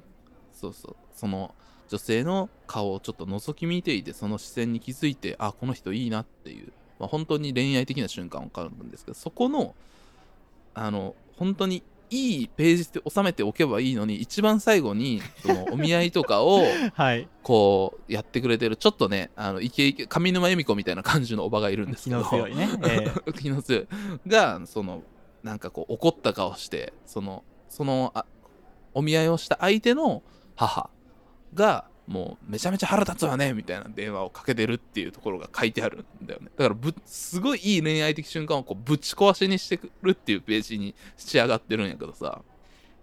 [0.53, 0.95] そうそう。
[1.16, 1.55] その
[1.89, 9.76] 女性の顔をちょっと覗き見ていてその視線に気づいてあこの人いいなっていう、まあ、本当に恋愛的な瞬間を書くんですけどそこの
[10.76, 16.62] あの本当にいいページで収めておけばいいのに一番最後にその お見合いとかを
[16.93, 17.28] はい。
[17.41, 23.34] こうやってくれてるちょっとねあのイケイケ上沼恵美子みたいな感じのおばがいるんです気けどの強いね、 ええ。
[23.34, 23.88] 気の強い。
[24.28, 25.03] がその
[25.41, 28.26] なんかこう怒った顔してそのそのあ
[28.93, 30.22] お見合いをした相手の
[30.55, 30.89] 母
[31.53, 36.49] がもうめちゃめちゃ腹立つわねみたいな電話をかけてるっていうところが書いてあるんだよね。
[36.58, 42.41] だからぶすごいいい恋愛的瞬間をこうぶち壊しにしてくるっていうページに仕上がってるんやけどさ。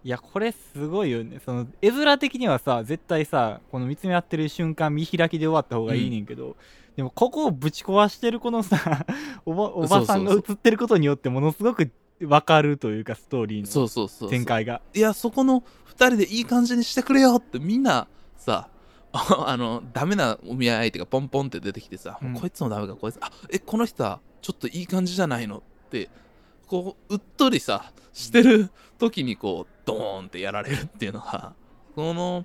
[0.05, 1.41] いやこれすごいよね。
[1.45, 6.57] その絵面的にはさ絶対さこの見つめ合ってる瞬間見開きで終わった方がいいねんけど、
[6.97, 9.07] でもここをぶち壊してるこのさ
[9.45, 11.91] おばおばさんが映ってることによってものすごく
[12.21, 14.31] 分かるというかストーリーのそうそうそうそう。
[14.31, 14.81] 展開が。
[14.95, 15.63] いやそこの
[15.95, 18.69] 2人でいい感じにしてくれよってみんなさ
[19.47, 22.35] あのダメなお見合い相手がポンポンって出てきてさ、うん。
[22.35, 23.19] こいつもダメかこいつ。
[23.21, 26.09] あえこの人はちょっといい感じじゃないのって
[26.67, 31.55] こううっとりさしてる時にこうドーンってやられるっていうのは
[31.95, 32.45] この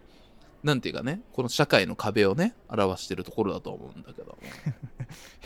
[0.64, 4.30] なんていうかねこの社会の壁をね表してるところだと思うんだけど。
[4.30, 4.38] も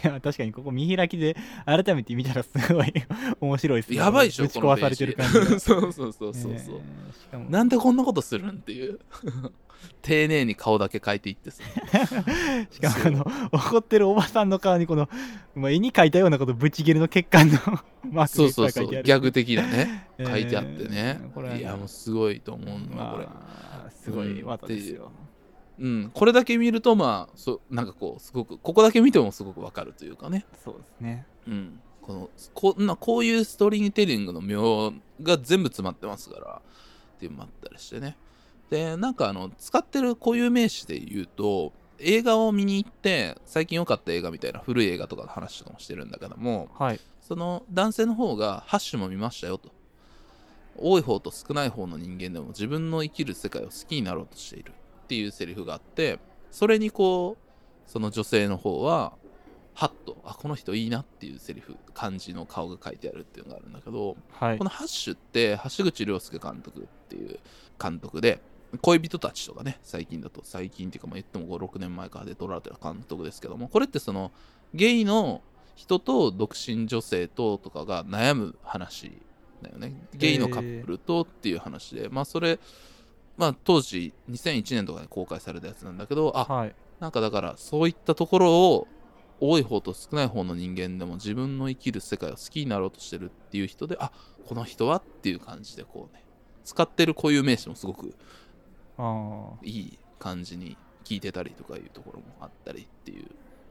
[0.04, 2.94] いや確かにここ見開きで改めて見たらすごい
[3.42, 3.98] 面白いですね。
[3.98, 6.54] やばいでしょぶち壊されてる感じそうそうそうそうそう、
[7.34, 9.00] えーなんでこんなことするんっていう
[10.02, 11.64] 丁寧に顔だけ描いていってさ。
[12.72, 15.10] しかもあの怒ってるおばさんの顔にこの、
[15.56, 17.58] まあ、絵に描いたようなことぶち切れの血管の
[18.10, 25.12] マークそうそうそうギャグ的なね えー書いてあってね、これはいやもうすごいと思うのはこれ、まあ、すごい技ですよ、
[25.80, 25.88] う。
[25.88, 31.26] ん、これだけ見るとまあそなんかこうすごくここだけ見てもすごくわかるというかね、そうですね。
[31.48, 36.62] うん、このこんなこういうストーリーテリングの妙が全部詰まってますから
[37.16, 38.16] っていうのもあったりしてね
[38.70, 47.00] でなんかあの使ってる固有名詞で言うと映画を見に行って最近良かった映画みたいな古い映画とかの話とかもしてるんだけどもはい。
[47.22, 49.72] その男性の方がハッシュも見ましたよと。
[50.78, 54.74] 多い方と少ない方の人間でも自分の生きる世界を好きになろうとしている。
[55.04, 56.20] っていうセリフがあって
[56.52, 59.14] それにこうその女性の方は
[59.74, 64.58] ハッとあこの人いいなっていうセリフ漢字の顔が書いてあるっていうのがあるんだけどはい。
[64.58, 67.40] このハッシュって橋口亮介監督っていう
[67.82, 68.42] 監督で
[68.82, 74.32] 恋人たちとかね最近だと最近っていうかまあ言っても56年前からで撮られてる監督ですけどもこれってその
[74.74, 75.42] ゲイの
[75.76, 79.12] 人と独身女性ととかが悩む話
[79.62, 79.94] だよね。
[80.14, 82.60] ゲイのカップルとっていう話で、まあそれ
[83.38, 86.76] まあ当時2001年とかに公開されたやつなんだけどあはい。
[87.00, 88.88] なんかだからそういったところを
[89.40, 94.12] 多い方と少ない方の人間でも自分の生きる世界を好きになろうとしてるっていう人であ
[94.48, 96.24] この人はっていう感じでこうね
[96.64, 98.14] 使ってる固有名詞もすごくあ
[99.64, 103.28] いい感じに聞いてたりとかいうところもあったりっていう。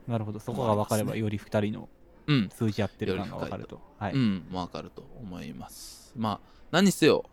[0.09, 0.39] あなるほど。
[0.39, 1.89] そこが分かればより2人の
[2.27, 2.49] うん。
[2.49, 3.81] 通じ合ってる感が分かると。
[3.99, 4.47] はい、うん。
[4.53, 6.13] わかると思います。
[6.17, 7.25] まあ何にせよ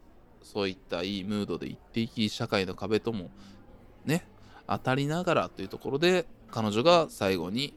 [0.43, 3.31] そういったいいムードで一定き社会の壁とも
[4.05, 4.25] ね
[4.67, 7.73] 当たりながらというところで彼女が最後に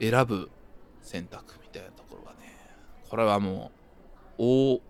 [0.00, 0.50] 選ぶ
[1.02, 2.56] 選択みたいなところがね
[3.08, 3.70] これはも
[4.38, 4.80] う大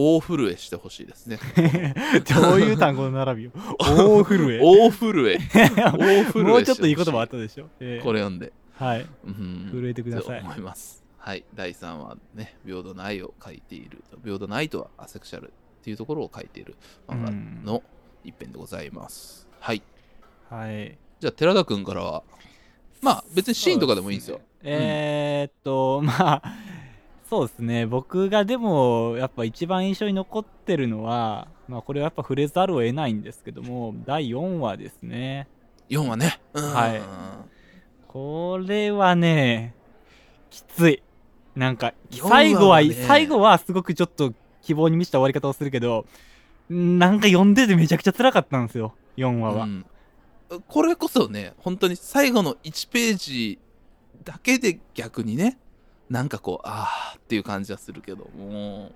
[0.00, 1.40] 大震えしてほしいですね。
[2.40, 3.50] どういう単語の並びよ。
[3.80, 4.60] 大震え。
[4.62, 5.38] 大震え。
[5.74, 8.02] 大震えもうちょっといい言葉あったでしょ、えー。
[8.04, 9.06] これ読んで、はい。
[9.24, 10.40] うん、震えてください。
[10.40, 11.04] と思います。
[11.18, 11.44] はい。
[11.52, 14.04] 第3話ね平等な愛を書いている。
[14.22, 15.50] 平等な愛とはアセクシャルっ
[15.82, 16.76] ていうところを書いている
[17.08, 17.32] 漫画
[17.68, 17.82] の
[18.22, 19.82] 一編でございます、はい。
[20.48, 20.96] はい。
[21.18, 22.22] じゃあ寺田君からは
[23.02, 24.36] まあ別にシーンとかでもいいんですよ。
[24.36, 24.76] そうね。
[25.40, 26.42] えーっと、まあ
[27.28, 27.86] そうですね。
[27.86, 35.46] 僕がでもやっぱ一番印象に残ってるのはまあこれはやっぱ触れざるを得ないんですけども第4話ですね。
[35.90, 36.40] 4話ね。
[36.54, 36.72] うん。
[36.72, 37.02] はい。
[38.06, 39.74] これはね
[40.48, 41.02] きつい。
[41.54, 46.06] なんか4話最後ははね最後はすごくちょっと希望に満ちた終わり方をするけど
[46.70, 48.94] なんか読んでてめちゃくちゃ辛かったんですよ。
[49.18, 49.86] 4話は、うん。
[50.66, 53.58] これこそね本当に最後の1ページ
[54.24, 55.58] だけで逆にね
[56.10, 58.92] なんかこうあーっていう感じはするけども。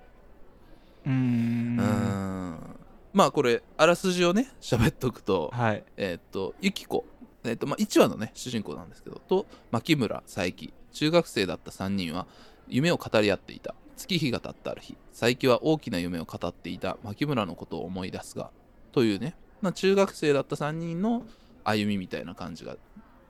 [1.04, 1.78] うーん。
[1.78, 2.58] うーん。
[3.12, 5.84] まあこれあらすじをね喋っとくとはい。
[5.96, 7.04] えーっとユキコ。
[7.44, 10.72] えーっとまあ1話のね主人公なんですけどと牧村佐伯。
[10.92, 12.26] 中学生だった3人は
[12.68, 13.74] 夢を語り合っていた。
[13.96, 16.96] 月日が経ったある日佐伯は大きな夢を語っていた。
[17.04, 18.50] 牧村のことを思い出すが
[18.92, 21.22] というね、まあ、中学生だった3人の
[21.64, 22.76] 歩みみたいな感じが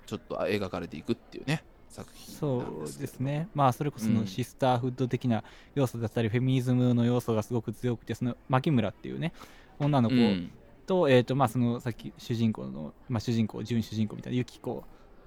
[0.06, 3.48] ちょっと描かれていくっていうね作品そうですね。
[3.54, 4.14] まあそれこそうん。
[4.14, 9.32] のシスターフッド的な要素だったり、フェミニズムの要素がすごく強くてその牧村っていうね
[9.78, 10.50] 女の子うん。
[10.86, 14.84] と,、えーとまあ、そのさっき主人公の、まあ、主人公準主人公みたいなユキコ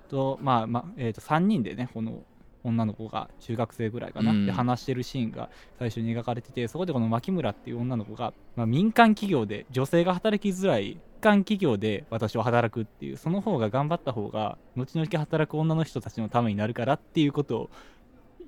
[0.10, 2.24] と,、まあまあえー、と3人でねこの
[2.64, 4.46] 女の子が中学生ぐらいかな、うん。
[4.46, 17.70] で話してるシーンが最初に描かれててそこでこの牧村っていう女の子が、まあ、民間企業で女性が働きづらい民間企業で私は働くっていうその方が頑張った方が後々働く女の人たちのためになるからっていうことを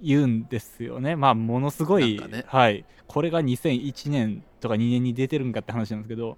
[0.01, 1.15] 言うんですよね。
[1.15, 2.45] まあものすごい、ね。
[2.47, 2.85] はい。
[3.07, 6.37] これが2001年とか2年に出てるんかって話なんですけど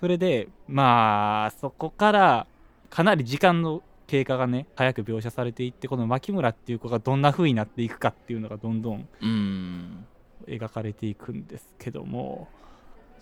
[0.00, 2.46] それでまあそこから
[2.90, 10.06] かなり時間の経過がね早く描写されていってこの牧村っていう子がどんな風になっていくかっていうのがどんどんうん。
[10.46, 12.48] 描かれていくんですけども。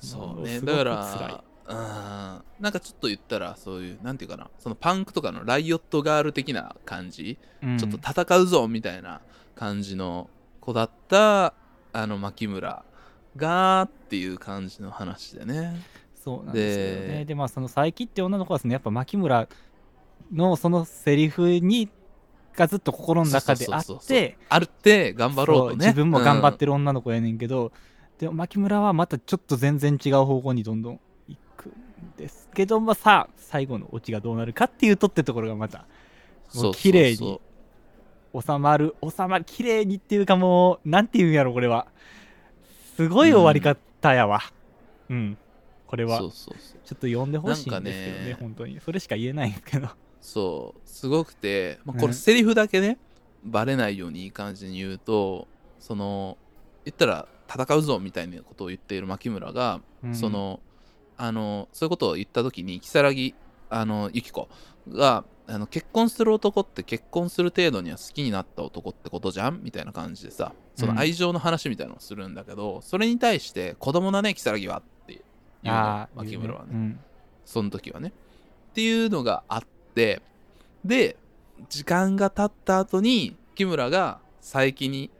[0.00, 0.60] そうね。
[0.60, 1.76] だからうん。
[1.76, 2.40] な
[2.70, 7.78] んかちょっと言ったらそういうなんていうかなそのパンクとかのライオットガール的な感じ、うん。
[7.78, 9.20] ちょっと戦うぞみたいな
[9.54, 10.28] 感じの
[10.60, 11.54] 子だった
[11.92, 12.84] あの牧村
[13.36, 15.80] がっていう感じの話でね。
[16.14, 17.18] そうなんですよね。
[17.18, 19.46] ででまあその佐伯って女の子はですねやっぱ牧村
[20.32, 21.90] のそのセリフに
[22.56, 27.72] がずっと心の中であってあるって頑張ろうとね自分も頑張っる、てる女の子やねんけど、
[28.18, 31.00] でも牧村はまたちょっと全然違う方向にどんどん
[32.16, 35.86] ですけどまあさあ最後のオチがどうなるかっていうとってところがまた
[36.54, 36.74] うんそう。
[36.74, 37.40] 綺麗に
[38.34, 41.86] 収まる収まる綺麗にっていうかもうなんていうんやろこれは。
[42.96, 44.40] すごい終わり方やわ。
[45.08, 45.36] うん、
[45.86, 46.18] これは。
[46.18, 46.78] そうそうそう。
[46.84, 48.36] ちょっと読んでほしいんですけどねね。
[48.38, 48.80] 本当に。
[48.80, 49.88] それしか言えないんですけど。
[50.20, 50.80] そう。
[50.88, 52.98] すごくて、まあ、こうんれセリフだけね、
[53.42, 55.48] バレないようにいい感じに言うと
[55.80, 56.38] その
[56.84, 60.14] 言ったら戦うぞみたいなことを言っている牧村が、うん。
[60.14, 60.60] その
[61.16, 63.34] あのそういうことを言った時に如月
[63.70, 64.48] あの由紀子
[64.88, 69.60] があの結婚する男って結婚する程度には好きになった男ってことじゃん？
[69.62, 74.78] みたいな感じでさその愛情の話みたいなのをするんだけど、それに対して子供だね如月は？
[74.78, 75.20] っていう
[75.64, 76.68] の牧村はね。
[76.72, 77.00] うん。
[77.44, 78.08] その時はね。
[78.08, 79.62] っていうのがあっ
[79.94, 80.22] て、
[80.84, 81.16] で、
[81.68, 85.10] 時間が経った後に、木村が佐伯に、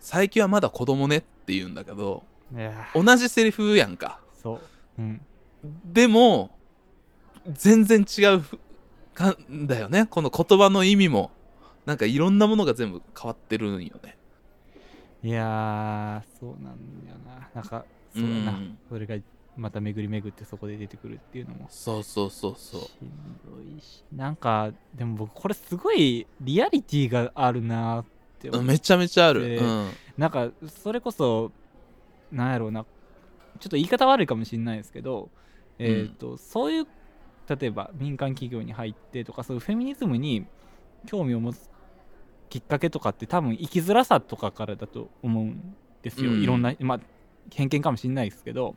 [0.00, 2.24] 佐伯はまだ子供ねって言うんだけど、
[2.94, 4.20] 同じセリフやんか。
[4.42, 4.60] そう。
[4.98, 5.20] うん
[5.84, 6.56] でも、
[7.46, 8.42] 全然違う
[9.14, 10.06] かんだよね。
[10.06, 11.30] この言葉の意味も、
[11.86, 14.16] なんかいろんなものが全部変わってるんよね。
[15.22, 17.84] いやーそうなんだよななんか
[18.14, 19.16] そうだな、うんそれが
[19.56, 22.80] また巡り巡ってそこで出てくるっていうのもそうそうそうそう。
[22.82, 23.08] しん
[23.44, 28.04] どいしなんかでも僕これすごいリアリティがあるなっ
[28.38, 29.40] てめちゃめちゃある。
[29.40, 29.90] でうん。
[30.16, 31.50] なんかそれこそ
[32.30, 32.84] なんやろうな
[33.58, 35.30] ちょっと言い方悪いかもしれないですけど、
[35.78, 36.86] えーとそういう
[37.48, 40.46] 例えば民間企業に入ってとかそういうフェミニズムに
[41.06, 41.70] 興味を持つ
[42.50, 46.42] きっかけとかって多分生きづらさとかからだと思うんですよ、うん。
[46.42, 47.00] いろんな、まあ、
[47.52, 48.76] 偏見かもしれないですけど、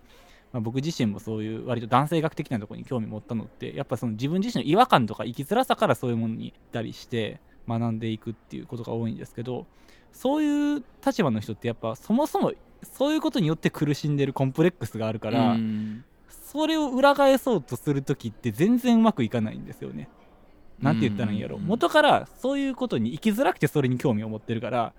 [0.52, 9.66] まあ、僕自身もそういう割と男性学的なところに興味持ったのってやっぱその自分自身の違和感とか生きづらさからそういうものに行ったりして学んでいくっていうことが多いんですけど
[10.12, 16.04] そういう立場の人ってやっぱそもそもそういうことによって苦しんでるコンプレックスがあるから、うん
[16.52, 20.10] それを裏返そうとするときって全然うまくいかないんですよね。
[20.82, 24.93] なんて言ったらいいんやろ、うん元からそういうことに生きづらくてそれに興味を持ってるから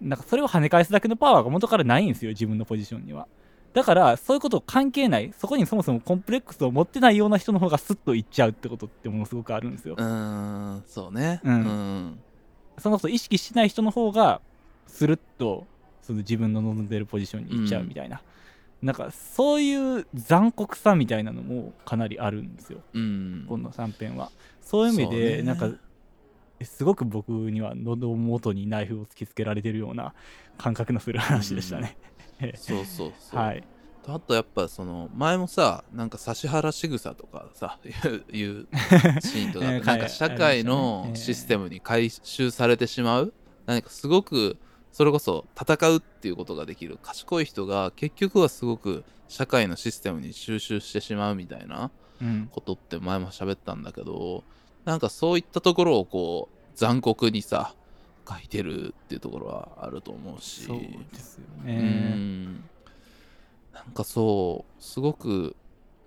[0.00, 3.26] なんかそれを跳ね返すだけのパワーが元からないんですよ自分のポジションには。
[3.72, 11.40] だからそういうこと関係ないそこにそもそもコンプレックスを持ってないような人の方がスッといっちゃうってことってものすごくあるんですよ、うーん、そうね。
[11.44, 11.54] うん。
[11.54, 12.20] うん。
[12.78, 14.40] そのこと意識しない人の方が
[14.88, 15.68] スルッと
[16.02, 18.20] その自分の望んでるポジションに行っちゃうみたいな、
[18.82, 22.80] なんかそういう残酷さみたいなのもかなりあるんですよ。
[22.94, 23.46] うん。
[23.48, 24.30] この短編は。
[24.62, 25.18] そういう意味そうね。
[25.36, 25.70] でなんか
[26.62, 30.14] すごく僕には喉元にナイフを突きつけられてるような
[30.58, 31.96] 感覚のする話でしたね、
[32.56, 33.40] そうそうそう。
[33.40, 33.64] はい。
[34.06, 37.78] あとやっぱその前もさなんか指原仕草とかさ
[38.32, 38.66] いう
[39.20, 43.34] シーンとか なんか社会のシステムに回収されてしまう。
[43.66, 44.56] 何かすごく
[44.92, 52.48] それこそ戦うっていうことができる賢い人が結局はすごく社会のシステムに収集してしまうみたいなうん。
[52.52, 54.44] ことって前も喋ったんだけど
[54.84, 57.74] なんかそういったところをこう残酷にさ
[58.28, 60.62] 書いてるっていうところはあると思うし。
[60.64, 62.54] そうですようねん。
[63.72, 65.56] なんかそうすごく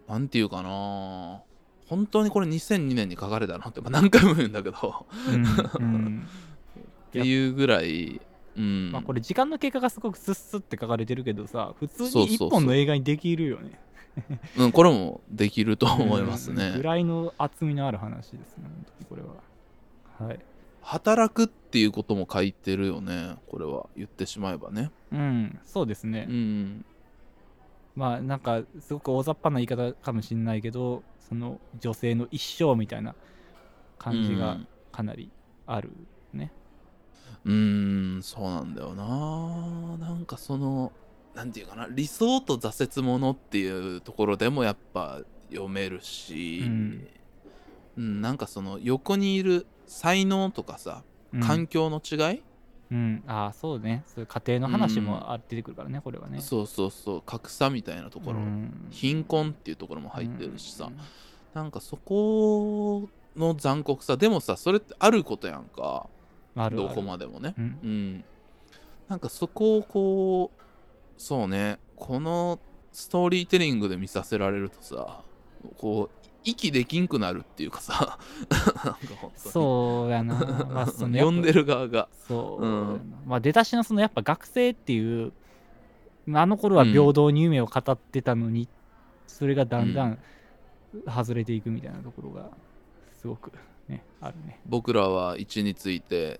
[0.08, 1.42] なんていうかな。
[1.88, 5.06] 本当にこれ2002年に書かれたなって、まあ、何回も言うんだけど。
[5.28, 5.46] うん
[5.80, 6.28] うん。
[7.10, 8.22] っていうぐらい、
[8.56, 8.92] うん。
[8.92, 12.48] まあ、これ時間の経過がすごくスッスって書かれてるけどさ普通にそうそうそう。
[12.48, 13.80] 一本の映画にできるよね。
[14.58, 16.84] うん、これもできると思いますうんねぐ。
[16.84, 18.66] らいの厚みのある話ですね
[19.10, 20.28] これは。
[20.28, 20.40] はい。
[20.82, 24.92] 働くっていうことも書いてるよねこれは言ってしまえばね。
[25.12, 26.86] うんそうですね、うん。
[27.96, 33.16] まあなんかすごく大雑把な言い方かもしれないけどその女性の一生みたいな
[33.98, 34.58] 感じが
[34.92, 35.32] かなり
[35.66, 35.92] ある
[36.34, 36.52] ね。
[36.54, 39.98] うーんそうなんだよな。
[39.98, 40.92] なんかその
[41.36, 45.20] なんていうかな理想と挫折ものっていうところでもやっぱ
[45.50, 47.08] 読めるし、うん。
[47.98, 51.42] うんなんかその横にいる才能とかさうん。
[51.42, 52.44] 環境の違い、
[52.92, 54.04] うん、ああそうね。
[54.06, 56.42] そういう家庭の話もあ出てくるからねこれはね。
[56.42, 57.22] そうそうそう。
[57.24, 58.88] 格差みたいなところ、うん。
[58.92, 60.98] 貧困っていうところも入ってるしさ、うん。
[61.54, 64.16] なんかそこの残酷さ。
[64.16, 66.08] でもさそれってあることやんか
[66.56, 67.54] あるどこまでもね。
[67.58, 67.80] うん。
[67.84, 68.24] うん、
[69.08, 70.62] なんかそこをこう
[71.18, 71.80] そうね。
[71.96, 72.60] この
[72.92, 75.22] ストーリーテリングで見させられるとさ
[75.78, 78.20] こう息できんくなるっていうかさ。
[79.36, 80.36] そうやな。
[80.70, 82.10] まあ そのやっぱ読んでる側が。
[82.28, 85.32] そう、うんまあ出だしのそのやっぱ学生っていう
[86.34, 88.70] あの頃は平等に夢を語ってたのに、
[89.28, 90.20] それがだんだん。
[91.08, 92.50] 外れていくみたいなところが
[93.20, 93.52] すごく
[93.88, 94.60] ねあるね。
[94.66, 96.40] 僕らは位置について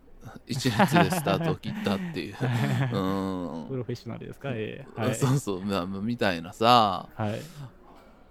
[0.46, 2.36] 一列でスタートを切ったっていう。
[2.92, 3.66] うん。
[3.68, 4.50] プロフェッショナルですか？
[4.52, 5.00] ええ。
[5.00, 5.64] はい、そうそう。
[5.64, 7.08] まあみたいなさ。
[7.14, 7.40] はい、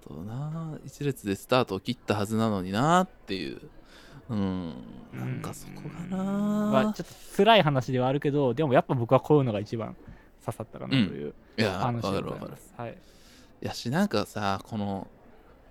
[0.07, 3.61] とな一列でスタートを切ったはずなのになっていう。
[4.29, 4.73] うん。
[5.13, 9.97] なんかそこがな、まあ、ちょっと辛い話ではあるけどでもやっぱ僕はこういうのが一番
[10.45, 12.91] 刺さったかなといういやわ話でかるわかるございます、はい。
[12.91, 15.07] いやしなんかさこの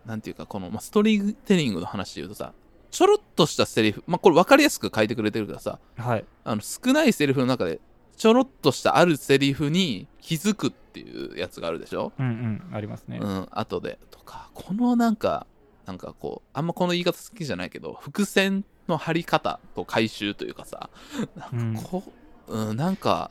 [0.04, 2.52] なんていうかこの、まあ、ストーリーテリングの話で言うとさ
[2.90, 6.24] ちょろっとしたセリフまあこれ分かりやすく書いてくれてるからさはい。
[6.44, 7.80] あの少ないセリフの中で
[8.16, 13.98] ちょろっとしたあるセリフに気づくっていうやつがあるでしょ、うんうんありますね、うん後で。
[14.10, 15.46] とかこのなんか
[15.86, 20.90] なんかこうあんまこの言い方好きじゃないけど伏線の張り方と回収というかさ
[21.36, 22.04] なんかこ
[22.48, 23.30] う、うん、なんか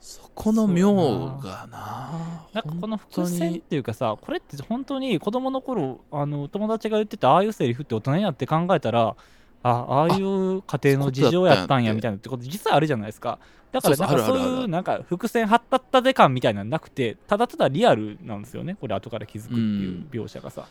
[0.00, 0.94] そこの妙
[1.42, 2.46] がな。
[2.52, 9.16] なんかこの伏線っていうかさこれって本当に子供の頃あの友達が言ってたああいうセリフって大人になって考えたら
[9.62, 13.38] あああいう家庭の事情やったんやみたいなってこと実はあるじゃないですか。
[13.70, 20.66] だからなんかそういうなんか伏線張ったったで感みたいなのなくてただただリアルなんですよねこれ後から気づくっていう描写がさ、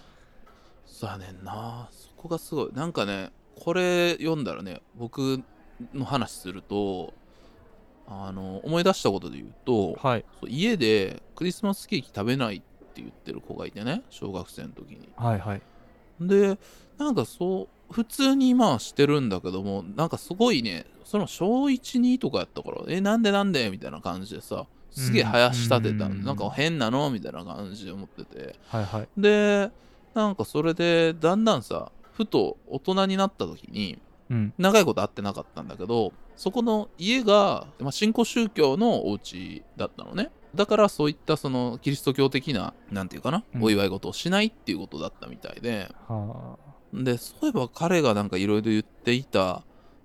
[0.86, 1.90] そうやねんな。
[1.92, 2.72] そこがすごい。
[2.74, 5.44] なんかねこれ読んだらね僕
[5.94, 7.14] の話すると
[8.08, 10.26] あの思い出したことで言うと、はい。
[10.48, 15.10] 家でクリスマスケーキ食べないって言ってる子がいてね小学生の時に。
[15.16, 15.62] はいはい。
[16.22, 16.58] で
[16.98, 26.24] なんかそう普通にまあしてるんだけどもなんかすごいねその小12とかやったからえなんでなんでみたいな感じでさすげえ生やし立てたうん。
[26.24, 27.10] なんか変なの？
[27.12, 28.56] みたいな感じで思ってて。
[28.70, 29.08] はいはい。
[29.18, 29.70] で
[30.14, 34.00] なんかそれでだんだんさふと大人になった時に
[34.30, 34.54] うん。
[34.58, 40.32] 長いこと会ってなかったんだけどそこの家が、まあ、新興宗教のお家だったのね。
[40.56, 43.64] だからそういったそのキリスト教的ななんていうかな、うん。
[43.64, 45.92] お祝い事をしないっていうことだったみたいで。
[46.08, 46.58] は
[46.94, 49.64] でそういえば彼がなんかいろいろ言っていた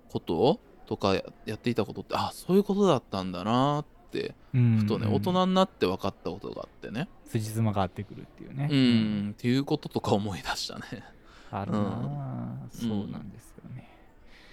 [0.09, 7.09] こととかややっていたことってあそういうことだったんだなってふとね、大人になって分かったことがあってね。
[7.25, 8.67] 辻褄が合ってくるっていうね。
[8.69, 11.03] うん、っていうこととか思い出したね。
[11.49, 13.92] あるなあ、そうなんですよね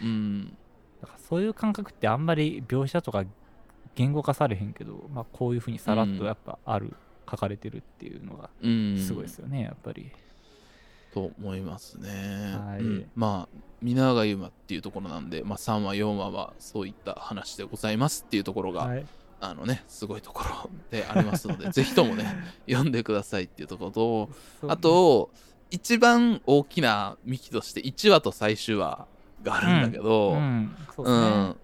[0.03, 0.57] うん。
[1.01, 3.25] だからそういう感覚ってあんまり描写とか
[3.95, 6.95] 言語化されへんけど、まあ、こういうふうにさらっとやっぱある、
[7.31, 8.99] 書かれてるっていうのがうん。
[8.99, 10.11] すごいですよね、やっぱり。
[11.13, 12.09] と思いますね、
[12.57, 12.81] はい。
[12.81, 13.11] うん。
[13.15, 19.07] まあ皆川優馬っていうところなんで、まあ、3話4話はそういった話でございますっていうところが、はい、
[19.41, 22.37] あのねすごいところでありますので ぜひともね
[22.69, 24.31] 読んでくださいっていうところと
[24.61, 25.31] そうあと
[25.71, 29.07] 一番大きな幹として1話と最終話
[29.43, 31.57] があるんだけど、うん、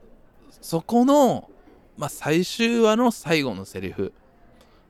[0.60, 1.50] そこの、
[1.96, 4.12] まあ、最終話の最後のセリフ、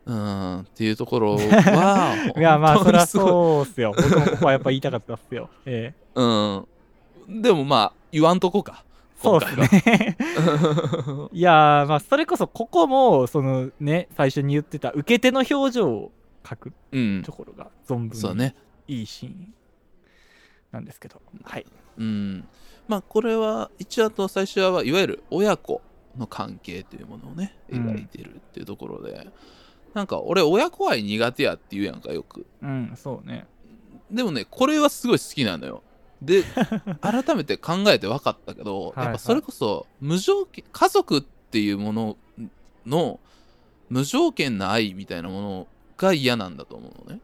[0.06, 3.92] うん、っていうところは いや、まあ、そりゃそうっすよ。
[3.96, 5.50] 僕もここはやっぱ言いたかったっすよ。
[5.66, 6.24] ええ、う
[7.28, 8.84] ん、でもまあ言わんとこか
[9.22, 10.16] そうっすね。
[11.32, 16.12] いやー、まあ、それこそここも、そのね、最初に言ってた受け手の表情を
[16.48, 18.52] 書くうんところが存分に
[18.86, 19.54] いいシーン
[20.70, 21.20] なんですけど。
[21.42, 21.66] はい。
[21.98, 22.46] うん
[22.88, 25.82] まあこれは1話と最終話はいわゆる親子
[26.16, 29.28] の関係というものをねうん描いてるっていうところで、
[29.94, 32.46] なんか俺親子愛苦手やって言うやんかよく。
[32.62, 33.46] うん、そうね。
[34.10, 35.82] でもねこれはすごい好きなのよ。
[36.22, 36.44] で
[37.00, 39.04] 改めて考えて分かったけどはい。
[39.04, 42.16] やっぱそれこそ無条件家族っていうもの
[42.86, 43.20] の
[43.88, 47.20] 無条件な愛みたいなものが嫌なんだと思うのね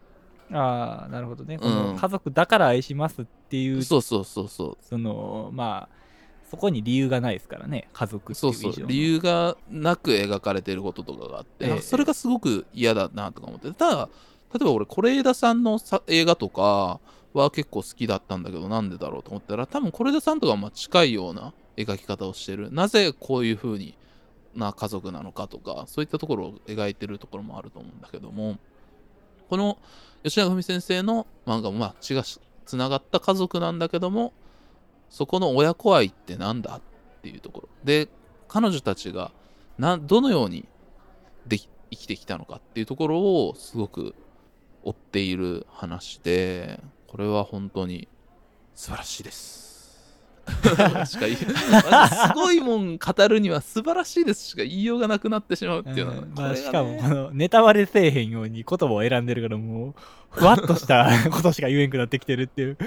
[0.53, 1.59] ああ、なるほどね。
[1.59, 1.75] こうん。
[1.95, 4.79] の家族だから愛しますっていう、そうそうそうそう。
[4.81, 6.03] その、まあ、
[6.51, 11.69] そこに理由がないですからね、家族ってそいうそう理由がなく描かれてることとかがあって、ええ。
[11.71, 13.73] なんかそれがすごく嫌だなとか思って。
[13.73, 14.09] ただ
[14.53, 17.01] 例えば俺是枝さんのさ映画とか
[17.33, 22.71] は結構好きだったんだけどなんでだろうと思ったら多分是枝さんとかまあ近いような描き方をしてる。
[22.71, 23.97] なぜこういう風に
[24.55, 28.59] な家族なのかとかそういったところを描いてるところもあると思うんだけども
[29.53, 29.77] この
[30.25, 34.33] 吉永文先生の漫画もまあ血がつながった家族なんだけども
[35.11, 36.81] そこの親子愛ってなんだっ
[37.21, 37.69] ていうところ。
[37.85, 38.09] で
[38.49, 39.31] 彼女たちが
[39.77, 40.67] などのように
[41.47, 44.15] でき生きてきたのかっていうところをすごく
[44.85, 48.09] 追っている話でこれは本当に
[48.75, 49.62] 素晴らしいです。
[51.07, 51.47] しか言す
[52.35, 56.33] ごいもん語るには素晴らしいですしか言いようがなくなってしまうっていうのが、うん。
[56.35, 59.95] まあ、しかもこのネタバレせえへんように言葉を選んでるからもう
[60.31, 62.79] ふわっとしたことしか言えんくなってきてるっていう。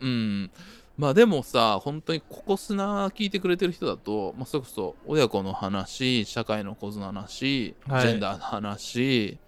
[0.00, 0.50] うん。
[0.96, 8.02] まあでもさ、本当にここ砂聞いてくれてる人だと、まあそれこそ親子の話、社会の構図の話、はい。
[8.02, 9.38] ジェンダーの話、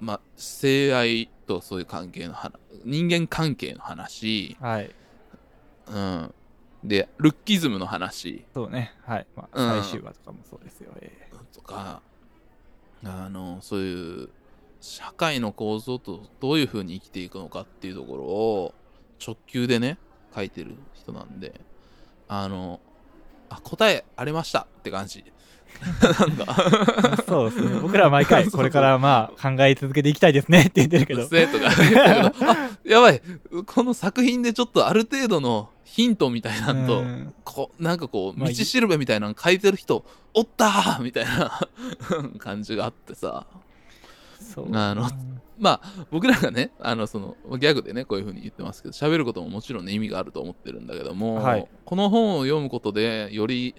[0.00, 2.52] まあ性愛とそういう関係の話、
[2.84, 4.90] 人間関係の話、はい。
[5.88, 6.34] うん。
[6.84, 8.44] で、ルッキズムの話。
[8.54, 8.92] そうね。
[9.04, 9.70] はい、まうん。
[9.70, 11.30] あ、最終話とかもそうですよ、え。
[11.52, 12.02] とか、
[13.04, 14.28] あの、そういう
[14.80, 18.74] 社会の構造とどういう風に生きていくのかっていうところを
[19.24, 19.98] 直球でね、
[20.34, 21.60] 書いてる人なんで、
[22.28, 22.80] あの、
[23.50, 25.24] あ、答えありましたって感じ。
[26.02, 26.56] なんか、
[27.18, 27.80] えそうですね。
[27.80, 30.62] 僕らは毎回これからまあ考え続けていきたいですね。
[30.62, 31.26] って言ってるけど。
[31.26, 31.70] 生徒が。
[31.74, 33.22] 言ったけど、あ、やばい、
[33.66, 37.34] この作品でちょっとある程度のヒントみたいなのと、うん。
[37.44, 41.60] こなんかこう、まあ道しるべみたいなの書いてる人、おったーみたいな
[42.38, 43.46] 感じがあってさ。
[44.38, 44.76] そう。
[44.76, 45.08] あの
[45.58, 51.68] まあ、僕らがね、あの、その、ギャグでね、こういう風に言ってますけど、喋ることももちろんね、意味があると思ってるんだけども、はい。
[51.84, 53.74] この本を読むことで、より、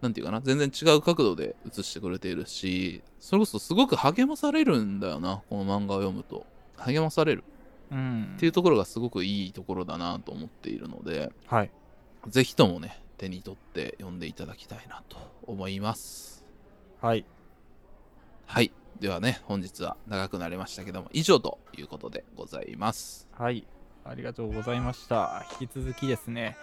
[0.00, 6.46] なんていうかな、全然違う角度で映してくれているし、それこそすごく励まされるんだよな、この漫画を読むと。
[6.76, 7.44] 励まされる
[7.90, 11.70] うんっていうところがすごくいいところだなと思っているので、はい
[12.28, 15.16] ぜひともね、手に取って読んでいただきたいなと
[15.46, 16.44] 思います。
[17.00, 17.24] はい
[18.46, 18.72] はい。
[19.00, 23.28] ではね、本日は長くなりましたけども、以上ということでございます。
[23.32, 23.66] はい。
[24.08, 25.44] ありがとうございました。
[25.60, 26.56] 引き続きですね、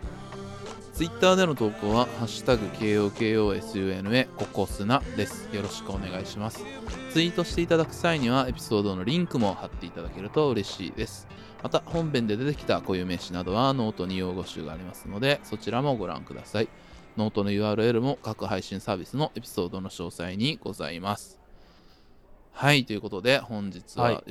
[0.94, 5.50] ツイッターでの投稿は、ハッシュタグ KOKOSUNA ココスナです。
[5.52, 6.64] よろしくお願いします。
[7.12, 11.28] ツイートしていただく際には、エピソードのリンクも貼っていただけると嬉しいです。
[11.64, 16.70] また、本編で出てきた固有名詞などはノートに用語集がありますので、そちらもご覧ください。
[17.18, 21.43] ノートの URL も各配信サービスのエピソードの詳細にございます。
[22.54, 24.24] はい、ということで、本日は、はい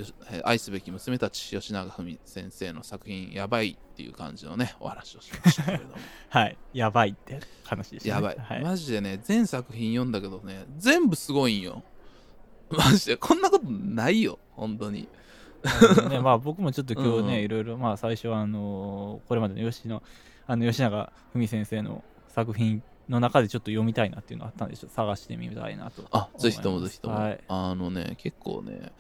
[0.45, 5.95] 愛すべき娘たち、よしながふみ先生の作品、やばいっていう感じのね、お話をしましたけれども。
[6.31, 6.57] はい。
[6.73, 8.15] やばいって話でした、ね。
[8.15, 8.63] やばい、はい。
[8.63, 11.83] マジでね全作品読んだけどね全部すごいんよ
[12.71, 15.09] マジでこんなことないよ本当に
[16.09, 20.03] ね、まあ僕もちょっと 今日ね、うんうんいろいろ、まあ最初はあのーこれまでの吉野、
[20.47, 22.83] あの吉永文先生の作品
[23.13, 26.05] の中でちょっと読みたいなっていうのがあったんで、ちょっと探してみたいなと。
[26.11, 27.41] あぜひともぜひとも、はい。
[27.49, 28.93] あのね結構ね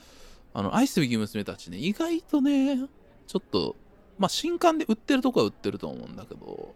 [0.55, 2.79] あの愛すべき娘たちね意外とね
[3.27, 3.77] ちょっと
[4.19, 6.75] まあ新刊で売ってるとこは売ってると思うんだけど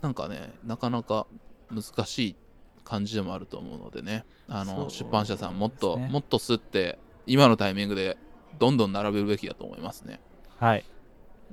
[0.00, 1.26] なんかねなかなか
[1.70, 2.36] 難しい
[2.84, 8.16] 感じでもあると思うのでねあのそう出版社さんもっと、もっと吸って今のタイミングで
[8.58, 10.20] どんどん並べるべきだと思いますね、
[10.56, 10.84] はい。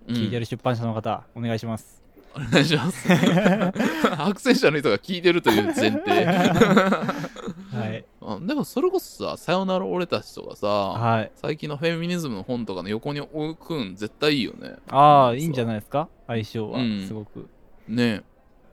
[0.08, 2.05] うん聞いてる出版社の方、お願いします。
[2.36, 3.08] お願いします。
[4.18, 6.26] 白戦車の人が聞いてるという前提。
[6.26, 8.06] はい。
[8.22, 11.32] あでもそれこそさ、さよなら俺たちとかさ、はい。
[11.36, 14.76] 最近のフェミニズムの本とかの横に置くん絶対いいよね。
[14.90, 16.10] ああ、いいんじゃないですか？
[16.28, 17.48] 相性はうん、すごく。
[17.88, 18.24] ね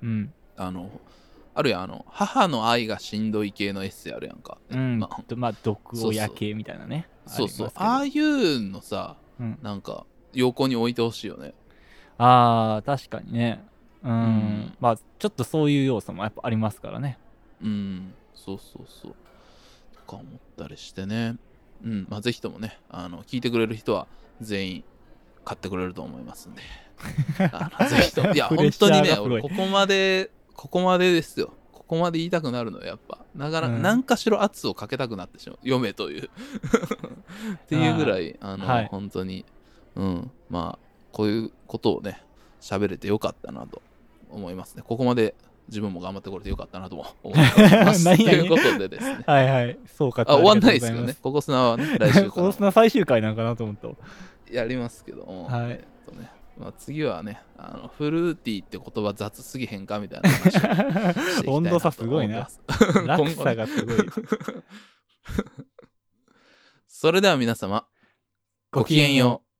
[0.02, 0.32] うん。
[0.56, 0.90] あの、
[1.55, 4.59] あるやん、あの、母の愛がしんどい系のエッセイあるやんか。
[4.70, 4.98] うん。
[4.98, 7.09] まあ、まあ、毒親系みたいなね。
[7.26, 7.72] そうそう。
[7.74, 9.59] あああいうのさ、うん。
[9.62, 11.52] なんか、横に置いてほしいよね。
[12.18, 13.64] ああ、確かにね。
[14.02, 14.12] うん。
[14.12, 17.18] うんまあ、ちょっとそういう要素もやっぱありますからね。
[17.62, 19.14] うん、そうそうそう。
[19.94, 20.24] とか思っ
[20.56, 21.36] たりしてね。
[21.84, 24.06] うん、まあぜひともね、あの、聞いてくれる人は
[24.40, 24.84] 全員
[25.44, 26.62] 買ってくれると思いますんで。
[27.89, 28.32] ぜひとも。
[28.32, 31.52] いや、本当にね、俺、ここまで、ここまでですよ。
[31.72, 35.59] ここまで言いたくなるのはやっぱ、ながら、うん何かしら圧をかけたくなってしまう。
[35.62, 36.30] 読めという。
[37.64, 39.44] っていうぐらい、あの、はい本当に、
[39.97, 42.22] うん、まあ、こういうことをね、
[42.60, 43.82] 喋れてよかったなと
[44.30, 44.82] 思いますね。
[44.86, 45.34] ここまで
[45.68, 48.05] 自分も頑張ってこれてよかったなとも 思います。
[48.05, 49.22] ということでですね。
[49.26, 49.78] はいはい。
[49.86, 51.16] そうかあ、終わんないですよよね。。
[51.22, 53.89] ここ砂はね、来週かコースの最終回なんかなと思った。
[53.89, 53.94] ら
[54.51, 55.47] やりますけども。
[55.48, 62.47] はいえっとねまあ、次はねあの、フルーティーって言葉雑すぎへんかみたいな話いなと温度差すごいな
[63.06, 63.97] 落差がすごい。
[66.86, 67.86] それでは皆様、
[68.70, 69.52] ごきげんよう。